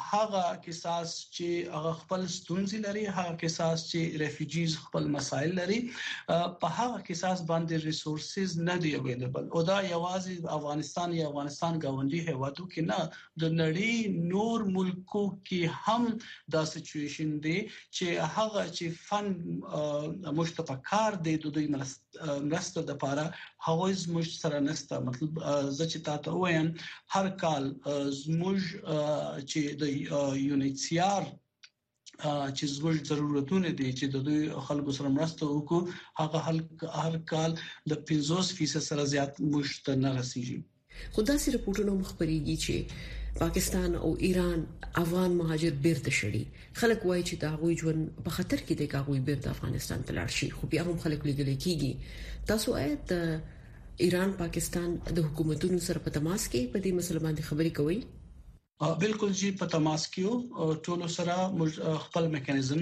هغه 0.09 0.41
قصاص 0.65 1.13
چې 1.35 1.47
هغه 1.75 1.91
خپل 2.01 2.25
ستونزې 2.37 2.77
لري 2.85 3.05
هغه 3.17 3.33
قصاص 3.43 3.79
چې 3.91 3.99
ریفیجیز 4.21 4.71
خپل 4.83 5.05
مسایل 5.15 5.53
لري 5.61 5.77
په 6.61 6.67
هغه 6.79 6.97
قصاص 7.09 7.39
باندې 7.51 7.81
ریسورسز 7.89 8.49
نه 8.67 8.75
دی 8.83 8.91
اویلیبل 8.99 9.45
او 9.53 9.61
دا 9.71 9.77
یوازې 9.93 10.35
افغانستان 10.57 11.09
یا 11.19 11.25
افغانستان 11.31 11.73
گاونډي 11.83 12.21
هوادو 12.29 12.65
کې 12.73 12.81
نه 12.91 12.99
د 13.41 13.43
نړۍ 13.61 13.93
نور 14.35 14.57
ملکو 14.77 15.23
کې 15.47 15.61
هم 15.83 16.03
دا 16.57 16.61
سچويشن 16.73 17.29
دی 17.47 17.57
چې 17.95 18.07
هغه 18.35 18.63
چې 18.77 19.01
فن 19.07 19.25
مشتبکار 20.41 21.11
دی 21.27 21.35
د 21.43 21.53
دوی 21.57 21.67
مرسته 21.75 22.85
د 22.89 22.89
لپاره 22.93 23.25
هغه 23.65 23.89
زموږ 24.05 24.45
سره 24.45 24.61
نشته 24.69 25.01
مطلب 25.09 25.41
زه 25.77 25.85
چې 25.95 26.07
تاسو 26.11 26.37
وایم 26.45 26.67
هر 27.17 27.29
کال 27.43 27.69
زموږ 28.21 28.59
چې 29.51 29.59
د 29.81 29.83
یونیسیار 30.47 31.23
چې 32.57 32.65
زموږ 32.75 32.95
ضرورتونه 33.11 33.69
دي 33.81 33.89
چې 33.99 34.05
د 34.15 34.23
دوی 34.27 34.43
خلکو 34.69 34.91
سره 34.99 35.09
مرسته 35.17 35.43
وکړو 35.45 35.79
هغه 36.19 36.39
هر 36.99 37.15
کال 37.33 37.51
د 37.93 38.01
50% 38.11 38.85
سره 38.89 39.03
زیات 39.15 39.33
مشته 39.55 39.91
نه 40.03 40.09
رسیږي 40.19 40.59
خدا 41.17 41.35
سي 41.45 41.49
رپورټونو 41.57 41.93
مخبريږي 42.03 42.55
چې 42.65 42.75
پاکستان 43.43 43.91
او 44.07 44.09
ایران 44.25 44.59
افغان 45.03 45.31
مهاجر 45.41 45.73
بیرته 45.87 46.11
شړي 46.19 46.43
خلک 46.83 46.99
وایي 47.09 47.23
چې 47.29 47.35
دا 47.45 47.49
غوي 47.63 47.75
ژوند 47.81 48.01
په 48.27 48.37
خطر 48.37 48.59
کې 48.65 48.73
دی 48.83 48.87
کاغوي 48.93 49.19
بیرته 49.29 49.47
افغانستان 49.55 49.99
ته 50.09 50.19
لاړ 50.19 50.37
شي 50.37 50.47
خو 50.59 50.63
بیا 50.75 50.81
هم 50.89 50.97
خلک 51.07 51.19
لګل 51.29 51.51
کېږي 51.63 51.91
تاسو 52.53 52.69
آیت 52.83 53.09
ایران 54.05 54.31
پاکستان 54.43 54.89
د 55.17 55.25
حکومتونو 55.27 55.79
سره 55.89 55.99
په 56.07 56.15
تماس 56.19 56.41
کې 56.51 56.61
په 56.71 56.79
دې 56.83 56.91
مسله 57.01 57.19
باندې 57.25 57.43
خبري 57.49 57.71
کوي 57.81 57.99
بالکل 59.01 59.31
جی 59.39 59.49
په 59.59 59.65
تماس 59.73 60.05
کیو 60.13 60.31
ټول 60.85 61.03
سره 61.11 61.67
خپل 62.05 62.25
میکانیزم 62.31 62.81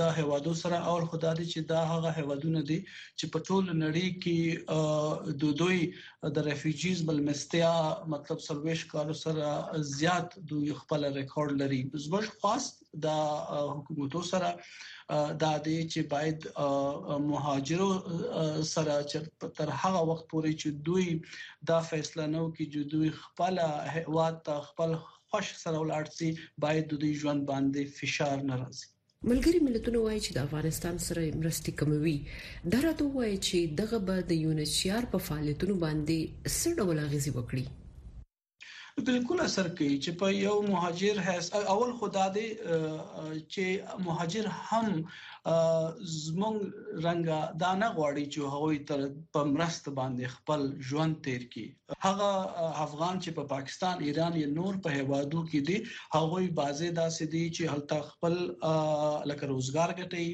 دا 0.00 0.06
هوادو 0.18 0.50
سره 0.60 0.76
او 0.90 1.00
خدا 1.12 1.32
دې 1.38 1.46
چې 1.52 1.60
دا 1.72 1.80
هغه 1.92 2.12
هوادونه 2.18 2.60
دي 2.68 2.76
چې 3.18 3.26
په 3.32 3.38
ټول 3.48 3.64
نړۍ 3.84 4.06
کې 4.26 5.36
د 5.44 5.56
دوی 5.62 5.80
د 6.36 6.46
ریفیوجیز 6.48 7.02
بلمستیا 7.08 7.72
مطلب 8.14 8.38
سرویش 8.46 8.84
کارو 8.92 9.14
سره 9.24 9.50
زیات 9.98 10.36
دوی 10.52 10.76
خپل 10.84 11.08
ریکارډ 11.18 11.52
لري 11.64 11.82
زموږ 12.04 12.38
خاص 12.44 12.70
د 13.08 13.18
حکومتو 13.72 14.22
سره 14.30 14.52
دا 15.46 15.50
دی 15.66 15.74
چې 15.92 16.00
باید 16.14 16.46
مهاجرو 17.26 17.90
سره 17.96 18.94
چې 19.10 19.52
تر 19.58 19.74
هغه 19.82 20.06
وخت 20.10 20.30
پورې 20.36 20.62
چې 20.62 20.80
دوی 20.92 21.08
دا 21.74 21.82
فیصله 21.90 22.30
نو 22.38 22.46
کې 22.48 22.72
چې 22.76 22.96
دوی 22.96 23.14
خپل 23.26 23.60
هواد 23.96 24.54
خپل 24.70 24.98
خوش 25.32 25.46
سره 25.62 25.78
ولاړ 25.84 26.04
شي 26.16 26.28
باید 26.64 26.84
د 26.90 26.94
دوی 27.02 27.12
ژوند 27.20 27.40
باندې 27.50 27.82
فشار 28.00 28.36
نه 28.50 28.54
راځي 28.60 28.86
ملګری 29.30 29.58
ملتونه 29.68 29.98
وایي 30.02 30.20
چې 30.24 30.30
د 30.36 30.44
افغانستان 30.46 30.96
سره 31.06 31.24
مرستې 31.40 31.70
کموي 31.80 32.18
دا 32.74 32.78
راته 32.86 33.04
وایي 33.16 33.38
چې 33.46 33.58
دغه 33.80 33.98
به 34.10 34.16
د 34.30 34.44
یونیسیار 34.46 35.02
په 35.16 35.24
فعالیتونو 35.28 35.74
باندې 35.84 36.18
څه 36.58 36.68
ډول 36.78 36.98
اغیزه 37.06 37.32
وکړي 37.38 37.66
بالکل 39.06 39.38
اثر 39.48 39.66
کوي 39.78 39.96
چې 40.04 40.10
په 40.20 40.26
یو 40.46 40.54
مهاجر 40.72 41.16
هیڅ 41.28 41.46
اول 41.74 41.90
خداده 42.02 42.44
چې 43.52 43.64
مهاجر 44.06 44.44
هم 44.68 44.88
زمونږ 46.26 46.56
رنګ 47.06 47.24
دا 47.62 47.72
نه 47.82 47.88
غواړي 47.96 48.22
چې 48.32 48.40
هغوی 48.54 48.78
تر 48.90 49.00
په 49.34 49.40
مرست 49.54 49.84
باندې 49.98 50.24
خپل 50.36 50.60
ژوند 50.88 51.14
تیر 51.26 51.42
کړي 51.52 51.68
هغه 52.06 52.30
افغان 52.84 53.16
چې 53.22 53.30
په 53.36 53.42
پا 53.48 53.58
پاکستان 53.58 53.96
ایران 54.06 54.32
یا 54.42 54.48
نور 54.58 54.74
په 54.86 54.90
هوادو 54.98 55.40
کې 55.52 55.60
دي 55.68 55.76
هغوی 56.16 56.46
بازه 56.60 56.88
داسې 57.00 57.24
دي 57.36 57.44
چې 57.56 57.62
هلته 57.72 57.96
خپل 58.10 58.34
لکه 59.32 59.44
روزګار 59.52 59.90
ګټي 60.00 60.26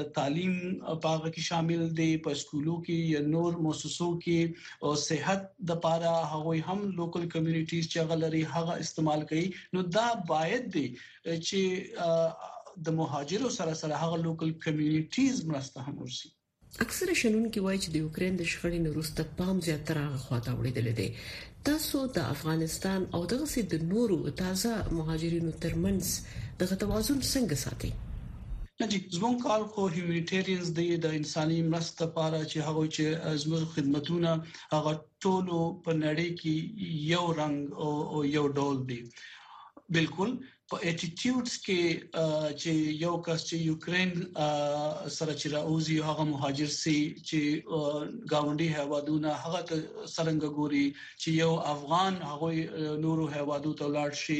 د 0.00 0.10
تعلیم 0.18 0.54
په 1.02 1.22
کې 1.34 1.42
شامل 1.52 1.82
دي 2.02 2.10
په 2.26 2.30
سکولو 2.42 2.76
کې 2.84 2.96
یا 3.18 3.32
نور 3.38 3.52
موسسو 3.68 4.08
کې 4.28 4.40
او 4.88 4.98
صحت 5.08 5.40
د 5.72 5.82
پاره 5.88 6.14
هغوی 6.36 6.60
هم 6.72 6.80
لوکل 7.00 7.24
کمیونټیز 7.38 7.84
چې 7.92 8.00
غلري 8.12 8.42
هغه 8.58 8.72
استعمال 8.84 9.20
کوي 9.32 9.46
نو 9.74 9.80
دا 9.98 10.06
باید 10.36 10.64
دي 10.78 10.86
چې 11.46 11.60
د 12.84 12.88
مهاجرو 13.00 13.48
سره 13.58 13.72
سره 13.82 13.94
هغه 14.02 14.16
لوکل 14.26 14.50
کمیونټیز 14.64 15.34
مرسته 15.50 15.78
هم 15.86 15.94
ورسي 16.02 16.28
اکثره 16.86 17.12
شنونکي 17.22 17.60
وایي 17.62 17.78
چې 17.84 17.88
د 17.92 17.96
یوکرين 18.04 18.34
د 18.38 18.42
شخړې 18.52 18.80
نورسته 18.86 19.22
پام 19.38 19.56
زیاتره 19.68 20.02
خواته 20.24 20.50
وړېدل 20.54 20.88
دي 21.00 21.08
تاسو 21.68 21.98
د 22.16 22.26
افغانستان 22.34 23.00
او 23.14 23.20
دغه 23.32 23.46
سي 23.52 23.62
د 23.72 23.86
نورو 23.92 24.18
تازه 24.42 24.72
مهاجرینو 24.98 25.50
ترمنځ 25.62 26.04
دغه 26.60 26.74
توازن 26.84 27.18
څنګه 27.32 27.56
ساتي 27.66 27.90
نجی 28.82 28.98
زمون 29.16 29.36
کار 29.46 29.60
خو 29.72 29.80
هیومانټیرینز 29.94 30.66
دی 30.78 30.88
د 31.04 31.16
انساني 31.20 31.56
مرستې 31.72 32.00
لپاره 32.04 32.38
چې 32.50 32.58
هغه 32.68 32.84
چې 32.94 33.04
زموږ 33.42 33.62
خدمتونه 33.74 34.30
هغه 34.74 34.92
ټولو 35.22 35.60
په 35.84 35.90
نړۍ 36.04 36.28
کې 36.38 36.54
یو 37.14 37.24
رنګ 37.40 37.58
او 37.82 38.18
یو 38.36 38.44
ډول 38.58 38.76
دی 38.92 39.00
بالکل 39.96 40.30
په 40.70 40.76
اټیټیوډز 40.88 41.54
کې 41.66 41.80
چې 42.62 42.72
یو 43.04 43.12
کس 43.26 43.40
چې 43.48 43.56
یوکرين 43.70 44.10
سره 45.18 45.32
چې 45.40 45.46
راوځي 45.56 45.98
هغه 46.08 46.24
مهاجر 46.32 46.70
سي 46.82 46.96
چې 47.28 47.40
گاونډي 48.32 48.68
هوادونه 48.78 49.30
هغه 49.44 49.60
سرنګ 50.14 50.42
ګوري 50.56 50.86
چې 51.20 51.28
یو 51.42 51.52
افغان 51.74 52.14
هغه 52.30 52.50
نورو 53.04 53.24
هوادو 53.36 53.72
ته 53.82 53.86
لاړ 53.96 54.10
شي 54.24 54.38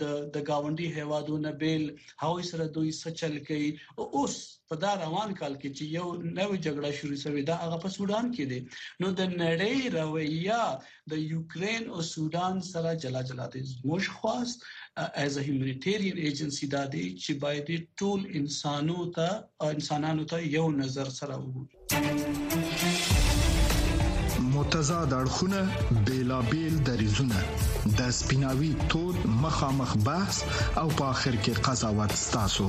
د 0.00 0.02
د 0.38 0.46
گاونډي 0.50 0.88
هوادونه 0.98 1.48
بیل 1.64 1.82
هغه 2.24 2.40
سره 2.52 2.64
دوی 2.78 2.90
سچل 3.02 3.34
کوي 3.50 3.70
اوس 4.16 4.34
په 4.74 4.78
دا 4.82 4.92
روان 5.00 5.32
کال 5.40 5.54
کې 5.62 5.70
چې 5.78 5.84
یو 5.96 6.06
نوې 6.36 6.58
جګړه 6.66 6.90
شروع 7.00 7.18
شوې 7.22 7.42
ده 7.50 7.58
هغه 7.64 7.76
په 7.82 7.90
سودان 7.96 8.30
کې 8.36 8.44
ده 8.52 8.60
نو 9.02 9.08
د 9.18 9.20
نړۍ 9.34 9.76
رویه 9.96 10.62
د 11.12 11.14
یوکرين 11.32 11.82
او 11.96 12.00
سودان 12.14 12.56
سره 12.68 12.94
جلا 13.04 13.22
جلا 13.28 13.46
دي 13.54 13.60
موږ 13.90 14.08
خواست 14.16 14.58
as 15.24 15.32
a 15.42 15.44
humanitarian 15.50 16.18
agency 16.32 16.66
دا 16.74 16.82
دی 16.94 17.04
چې 17.26 17.32
باید 17.44 17.68
ټول 18.02 18.20
انسانو 18.40 18.98
ته 19.18 19.28
انسانانو 19.76 20.24
ته 20.34 20.38
یو 20.56 20.66
نظر 20.80 21.08
سره 21.20 21.38
وګوري 21.44 24.42
متضاد 24.56 25.10
اړخونه 25.20 25.60
بیلابل 26.08 26.74
دریزونه 26.90 27.46
د 27.98 28.02
سپیناوي 28.20 28.72
تود 28.94 29.22
مخامخ 29.46 29.96
بحث 30.10 30.42
او 30.78 30.88
په 30.88 31.12
اخر 31.14 31.40
کې 31.44 31.64
قضاوت 31.68 32.12
ستاسو 32.26 32.68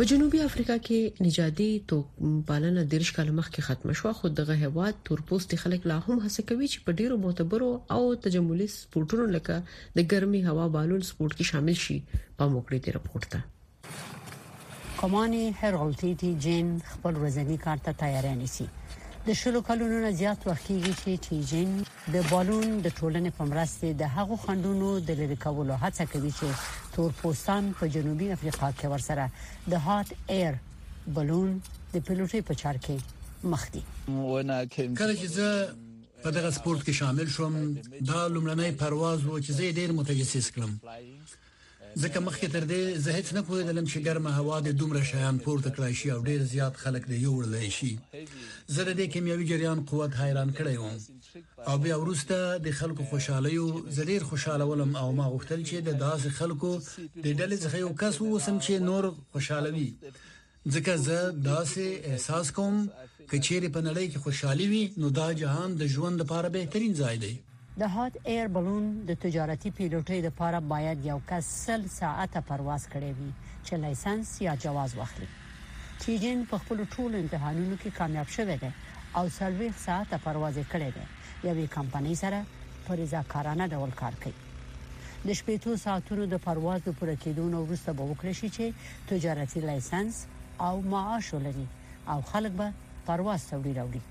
په 0.00 0.08
جنوبي 0.10 0.38
افریقا 0.42 0.74
کې 0.84 0.98
نژادي 1.24 1.64
توکپالنه 1.92 2.84
د 2.92 3.00
ریښ 3.00 3.08
کال 3.16 3.30
مخکې 3.38 3.64
ختم 3.66 3.90
شو 3.98 4.12
خو 4.20 4.30
دغه 4.38 4.54
هواد 4.68 5.02
تورپوستي 5.08 5.56
خلک 5.62 5.82
لا 5.90 5.96
هم 6.06 6.14
هڅه 6.24 6.42
کوي 6.52 6.66
چې 6.72 6.78
په 6.86 6.90
ډیرو 7.00 7.16
معتبرو 7.24 7.68
او 7.96 7.98
تجملي 8.26 8.68
سپورټونو 8.78 9.26
لکه 9.36 9.56
د 9.98 10.08
ګرمي 10.14 10.40
هوا 10.48 10.66
بالون 10.78 11.04
سپورت 11.10 11.36
کې 11.36 11.48
شامل 11.50 11.76
شي 11.84 11.98
په 12.38 12.44
موکړې 12.52 12.78
تیر 12.84 12.96
پورته 13.10 14.96
کومانی 15.02 15.44
هرولټی 15.62 16.12
ټی 16.22 16.30
جین 16.46 16.72
خپل 16.94 17.12
ورځنی 17.24 17.62
کار 17.68 17.78
ته 17.88 17.96
تیارانه 18.04 18.48
سي 18.56 18.68
د 19.30 19.34
شلو 19.38 19.60
کلونو 19.66 19.98
نه 20.04 20.08
زیات 20.20 20.44
وخت 20.46 20.64
کېږي 20.68 20.94
چې 21.02 21.18
چیجن 21.24 21.74
د 22.14 22.22
بالون 22.30 22.70
د 22.86 22.92
ټولنې 23.00 23.32
په 23.34 23.44
مرسته 23.50 23.90
د 24.00 24.08
هغو 24.14 24.38
خندونو 24.44 24.88
د 25.10 25.18
لری 25.20 25.36
کولو 25.44 25.76
هڅه 25.82 26.06
کوي 26.14 26.32
چې 26.38 26.96
تور 26.96 27.12
پوستان 27.20 27.68
په 27.80 27.88
جنوبي 27.96 28.30
افریقا 28.36 28.70
کې 28.80 28.90
ورسره 28.94 29.74
د 29.74 29.84
هات 29.84 30.10
ایر 30.36 30.58
بالون 31.20 31.52
د 31.94 32.04
پلوټي 32.10 32.40
په 32.50 32.58
چار 32.62 32.80
کې 32.86 33.52
مخ 33.54 33.68
دي 33.76 33.82
کله 34.06 35.14
چې 35.20 35.32
زه 35.36 35.52
په 36.24 36.34
دغه 36.38 36.50
سپورت 36.58 36.84
کې 36.88 36.98
شامل 37.02 37.30
شوم 37.36 37.62
دا 38.12 38.28
لومړنی 38.34 38.72
پرواز 38.82 39.26
و 39.26 39.40
چې 39.44 39.50
زه 39.60 39.70
ډیر 39.80 39.98
متجسس 40.00 40.50
کړم 40.50 40.72
ځکه 42.02 42.18
مخکې 42.26 42.46
تر 42.54 42.64
دې 42.70 42.82
زه 43.04 43.10
هیڅ 43.18 43.28
نه 43.36 43.42
پوهېدلم 43.46 43.84
چې 43.92 43.98
ګرمه 44.06 44.30
هوا 44.38 44.56
د 44.62 44.68
دومره 44.80 45.02
شیان 45.10 45.36
پورته 45.44 45.70
کړای 45.74 45.94
شي 46.00 46.08
او 46.14 46.20
ډیر 46.28 46.40
زیات 46.52 46.74
خلک 46.82 47.02
د 47.08 47.12
یو 47.24 47.32
وړلای 47.34 47.68
شي 47.78 47.92
زه 48.74 48.80
د 48.88 48.90
دې 48.98 49.06
کیمیاوي 49.12 49.44
جریان 49.52 49.78
قوت 49.90 50.12
حیران 50.20 50.50
کړی 50.58 50.76
وم 50.78 50.96
او 51.68 51.76
بیا 51.84 51.96
ورسته 52.00 52.36
د 52.66 52.68
خلکو 52.80 53.02
خوشحالي 53.10 53.54
او 53.62 53.68
زلیر 53.96 54.22
خوشاله 54.30 54.64
ولم 54.66 54.92
او 55.02 55.08
ما 55.18 55.26
غوښتل 55.34 55.60
چې 55.68 55.74
د 55.88 55.90
داسې 56.06 56.28
خلکو 56.38 56.70
د 57.24 57.26
ډلې 57.38 57.58
څخه 57.64 57.76
یو 57.84 57.92
کس 58.02 58.14
ووسم 58.22 58.56
چې 58.64 58.70
نور 58.90 59.04
خوشاله 59.32 59.70
وي 59.76 59.90
ځکه 60.74 60.92
زه 61.06 61.18
داسې 61.52 61.86
احساس 62.10 62.46
کوم 62.56 62.74
چې 63.30 63.36
چیرې 63.46 63.68
په 63.74 63.80
نړۍ 63.88 64.04
کې 64.12 64.18
خوشحالي 64.24 64.66
وي 64.72 64.84
نو 65.00 65.06
دا 65.20 65.28
جهان 65.40 65.70
د 65.80 65.82
ژوند 65.94 66.14
لپاره 66.22 66.48
بهترین 66.58 66.92
ځای 67.02 67.16
دی 67.24 67.34
د 67.80 67.84
هات 67.94 68.14
ایر 68.30 68.48
بلون 68.54 68.84
د 69.10 69.18
تجارتي 69.24 69.68
پیلوټۍ 69.78 70.18
لپاره 70.26 70.58
باید 70.72 70.98
یو 71.10 71.18
کس 71.30 71.46
سل 71.64 71.82
ساعته 72.00 72.40
پرواز 72.48 72.82
کړي 72.94 73.12
وي 73.18 73.28
چې 73.66 73.74
لایسنس 73.84 74.28
یا 74.46 74.52
جواز 74.64 74.90
واخلي 75.00 75.28
چیجن 76.02 76.42
په 76.50 76.60
خپل 76.64 76.78
ټول 76.96 77.10
امتحانونو 77.20 77.78
کې 77.80 77.96
کامیاب 78.00 78.28
شوه 78.36 78.56
دی 78.64 78.70
او 79.20 79.24
سلوي 79.38 79.70
ساعته 79.84 80.16
پرواز 80.26 80.56
کړي 80.72 80.90
دی 80.98 81.04
یوې 81.48 81.66
کمپنۍ 81.76 82.14
سره 82.22 82.40
پر 82.90 83.04
ځکارانه 83.12 83.70
ډول 83.78 83.96
کار 84.04 84.20
کوي 84.26 84.36
د 84.36 85.28
شپېتو 85.40 85.76
ساعتونو 85.86 86.28
د 86.36 86.44
پرواز 86.50 86.80
د 86.90 86.96
پوره 87.02 87.16
کېدو 87.24 87.46
نو 87.56 87.64
وروسته 87.66 87.92
به 87.98 88.12
وکړي 88.12 88.40
شي 88.44 88.50
چې 88.60 89.10
تجارتي 89.14 89.60
لایسنس 89.72 90.22
او 90.70 90.74
معاش 90.94 91.34
ولري 91.40 91.68
او 92.14 92.20
خلک 92.34 92.52
به 92.64 92.72
پرواز 93.06 93.50
توړي 93.52 93.76
راوړي 93.82 94.08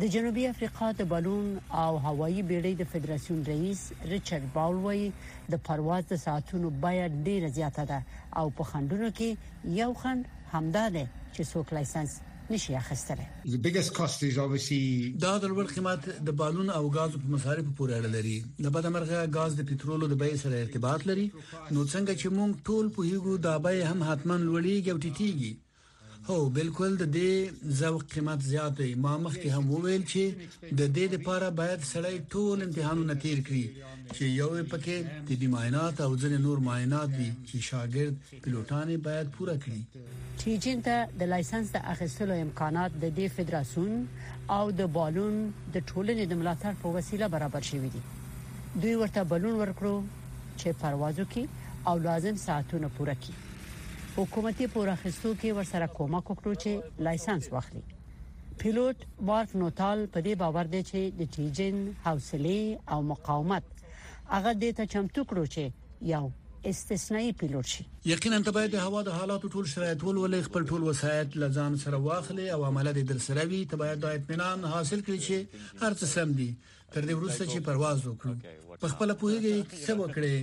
د 0.00 0.08
جنوبي 0.12 0.44
افریقا 0.48 0.86
د 0.98 1.06
بلون 1.08 1.48
او 1.78 1.90
هوایی 2.04 2.42
بیړۍ 2.50 2.72
د 2.76 2.86
فدراسیون 2.92 3.40
رئیس 3.48 3.80
ریچارډ 4.12 4.46
باولوي 4.54 5.10
د 5.54 5.58
پرواز 5.66 6.04
د 6.12 6.20
ساعتونو 6.22 6.68
باید 6.84 7.16
ډیره 7.26 7.50
زیاته 7.58 7.82
ده 7.90 7.98
او 8.42 8.44
په 8.60 8.68
خندونو 8.70 9.10
کې 9.18 9.74
یو 9.80 9.88
خند 10.04 10.30
همدا 10.52 10.84
ده 10.94 11.02
چې 11.34 11.50
څوک 11.52 11.72
لایسنس 11.78 12.14
نشي 12.52 12.76
اخیستلی 12.82 13.26
دا 13.56 15.32
د 15.42 15.44
لوړ 15.52 15.68
قیمت 15.76 16.08
د 16.28 16.36
بالون 16.42 16.70
او 16.78 16.84
غازو 16.94 17.20
په 17.24 17.34
مصارف 17.34 17.68
پورې 17.80 17.98
اړه 17.98 18.12
لري 18.16 18.38
د 18.68 18.72
بدمرغه 18.78 19.20
غاز 19.36 19.58
د 19.58 19.66
پېټرولو 19.72 20.08
د 20.14 20.20
بیې 20.24 20.40
سره 20.44 20.62
ارتباط 20.64 21.04
لري 21.12 21.26
نو 21.34 21.84
څنګه 21.92 22.16
چې 22.24 22.34
موږ 22.38 22.64
ټول 22.68 22.90
په 22.96 23.08
هیغو 23.12 23.36
د 23.48 23.60
بیې 23.68 23.90
هم 23.90 24.08
حتمان 24.12 24.40
لوړیږي 24.48 24.90
او 24.92 25.00
ټیټیږي 25.04 25.52
هو 26.30 26.44
بالکل 26.56 26.92
د 26.98 27.04
دې 27.14 27.70
زو 27.78 27.96
قیمت 28.10 28.42
زیات 28.50 28.74
دی 28.80 28.90
ما 29.04 29.14
مخکې 29.24 29.48
هم 29.56 29.64
وویل 29.74 30.02
چې 30.12 30.22
د 30.80 30.92
دې 30.96 31.06
لپاره 31.14 31.48
باید 31.60 31.80
سړی 31.92 32.16
ټول 32.34 32.58
امتحانونه 32.66 33.14
تیر 33.24 33.38
کړي 33.46 33.66
چې 34.14 34.24
یو 34.40 34.50
پکې 34.74 34.96
طبي 35.30 35.48
معاینات 35.56 35.96
او 36.06 36.10
ځینې 36.22 36.38
نور 36.46 36.58
معاینات 36.68 37.10
دي 37.18 37.28
چې 37.48 37.56
شاګرد 37.68 38.16
پلوټان 38.46 38.88
باید 39.08 39.26
پوره 39.38 39.56
کړي 39.62 39.80
تیجن 40.44 40.78
ته 40.88 40.96
د 41.20 41.32
لایسنس 41.34 41.66
د 41.76 41.86
اخیستلو 41.96 42.34
امکانات 42.46 42.90
د 43.02 43.06
دې 43.16 43.26
فدراسیون 43.38 44.08
او 44.58 44.64
د 44.82 44.92
بالون 44.98 45.34
د 45.74 45.76
ټولنې 45.90 46.24
د 46.30 46.32
ملاتړ 46.42 46.72
په 46.82 46.86
وسیله 46.98 47.26
برابر 47.38 47.62
شوي 47.70 47.90
دي 47.96 48.02
دوی 48.82 48.94
ورته 49.02 49.20
بلون 49.32 49.54
ورکړو 49.62 49.96
چې 50.60 50.68
پروازو 50.82 51.24
کې 51.32 51.42
او 51.90 51.94
لازم 52.10 52.36
ساعتونه 52.48 52.88
پوره 52.98 53.16
کړي 53.24 53.36
حکومتي 54.16 54.66
پوراخستو 54.72 55.30
کې 55.42 55.58
ورسره 55.58 55.86
کومک 55.98 56.30
وکړو 56.30 56.52
چې 56.62 57.04
لایسنس 57.06 57.46
واخلي 57.52 57.82
پیلوټ 58.62 59.04
وارف 59.30 59.54
نوټال 59.60 60.02
په 60.16 60.24
دې 60.26 60.34
باور 60.42 60.70
دی 60.74 60.80
چې 60.88 61.16
د 61.20 61.30
ټیجن 61.36 61.78
حوصله 62.08 62.96
او 62.96 62.98
مقاومت 63.12 63.70
هغه 63.80 64.52
دې 64.64 64.70
ته 64.80 64.90
چمتو 64.96 65.24
کړو 65.30 65.54
چې 65.54 66.10
یو 66.10 66.68
استثنایی 66.72 67.32
پیلوټ 67.42 67.76
شي 67.76 67.88
یقینا 68.10 68.42
ته 68.50 68.54
باید 68.58 68.76
د 68.78 68.84
هوا 68.90 69.02
د 69.08 69.18
حالاتو 69.22 69.52
ټول 69.56 69.72
شرایط 69.76 70.04
ولولې 70.08 70.50
خپل 70.50 70.68
ټول 70.74 70.86
وسایط 70.90 71.40
لزان 71.44 71.80
سره 71.86 72.02
واخلې 72.10 72.52
او 72.58 72.68
عمل 72.72 72.92
دې 72.92 73.08
در 73.12 73.24
سره 73.30 73.48
وي 73.54 73.64
ته 73.72 73.82
باید 73.84 74.04
د 74.06 74.18
اطمینان 74.20 74.70
حاصل 74.74 75.06
کړې 75.06 75.26
چې 75.30 75.82
هر 75.84 75.98
څه 75.98 76.12
سم 76.16 76.36
دي 76.42 76.50
تر 76.94 77.04
دې 77.08 77.14
وروسته 77.18 77.44
چې 77.52 77.58
پرواز 77.66 77.98
وکړو 78.04 78.34
په 78.82 78.88
خپل 78.92 79.12
پوهیږي 79.20 79.56
څه 79.84 79.92
وکړي 80.00 80.36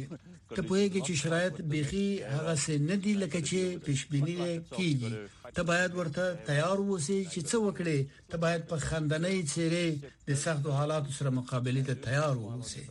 ته 0.55 0.61
پوهیږي 0.69 1.01
چې 1.07 1.13
شرایط 1.21 1.55
بيخي 1.73 2.07
هغه 2.35 2.53
څه 2.63 2.73
نه 2.89 2.95
دي 3.03 3.13
لکه 3.23 3.39
چې 3.49 3.59
پیشبینی 3.87 4.35
کیږي 4.77 5.09
ته 5.57 5.61
باید 5.71 5.91
ورته 5.99 6.25
تیار 6.49 6.77
ووسی 6.81 7.19
چې 7.33 7.39
څه 7.49 7.55
وکړي 7.65 7.99
ته 8.33 8.41
باید 8.43 8.61
په 8.71 8.75
خندنۍ 8.87 9.37
چیرې 9.53 9.87
د 10.29 10.41
سخت 10.45 10.63
حالات 10.77 11.05
سره 11.19 11.29
مقابله 11.39 11.81
ته 11.91 11.95
تیار 12.07 12.35
ووسی 12.41 12.83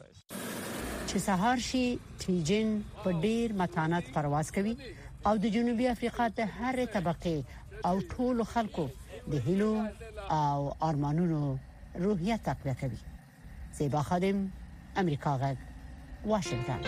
چې 1.08 1.16
سهار 1.28 1.56
شي 1.70 1.84
تریجن 2.22 2.68
په 3.02 3.08
ډیر 3.26 3.48
متانت 3.62 4.04
پرواز 4.16 4.46
کوي 4.56 4.74
او 5.28 5.32
د 5.42 5.54
جنوبي 5.58 5.86
افریقا 5.96 6.26
ته 6.40 6.44
هر 6.58 6.84
طبقه 6.96 7.58
او 7.90 7.94
ټول 8.14 8.44
خلکو 8.54 8.86
د 9.32 9.46
هلو 9.46 9.72
او 10.42 10.72
ارمانونو 10.88 11.40
روحیه 12.04 12.36
تقویه 12.48 12.74
کوي 12.80 12.98
زیبا 13.78 14.02
خادم 14.08 14.38
امریکا 15.02 15.32
غږ 15.42 15.56
واشنگتن 16.30 16.80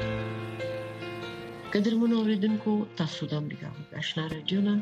قدرمن 1.74 2.10
اوریدونکو 2.18 2.72
تاسو 3.00 3.22
د 3.30 3.40
امریکا 3.42 3.68
غږ 3.76 3.88
آشنا 4.00 4.24
رادیو 4.34 4.60
نن 4.66 4.78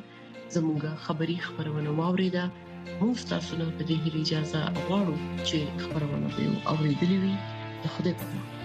زموږه 0.56 0.92
خبری 1.06 1.36
خبرونه 1.46 1.90
واوریده 2.00 2.44
موږ 3.00 3.16
تاسو 3.32 3.52
نه 3.60 3.66
په 3.78 3.82
دې 3.88 3.96
اجازه 4.22 4.60
غواړو 4.86 5.16
چې 5.48 5.58
خبرونه 5.82 6.26
به 6.34 6.44
اوریدلې 6.72 7.16
وي 7.24 7.34
خدای 7.96 8.14
په 8.22 8.28
امان 8.30 8.57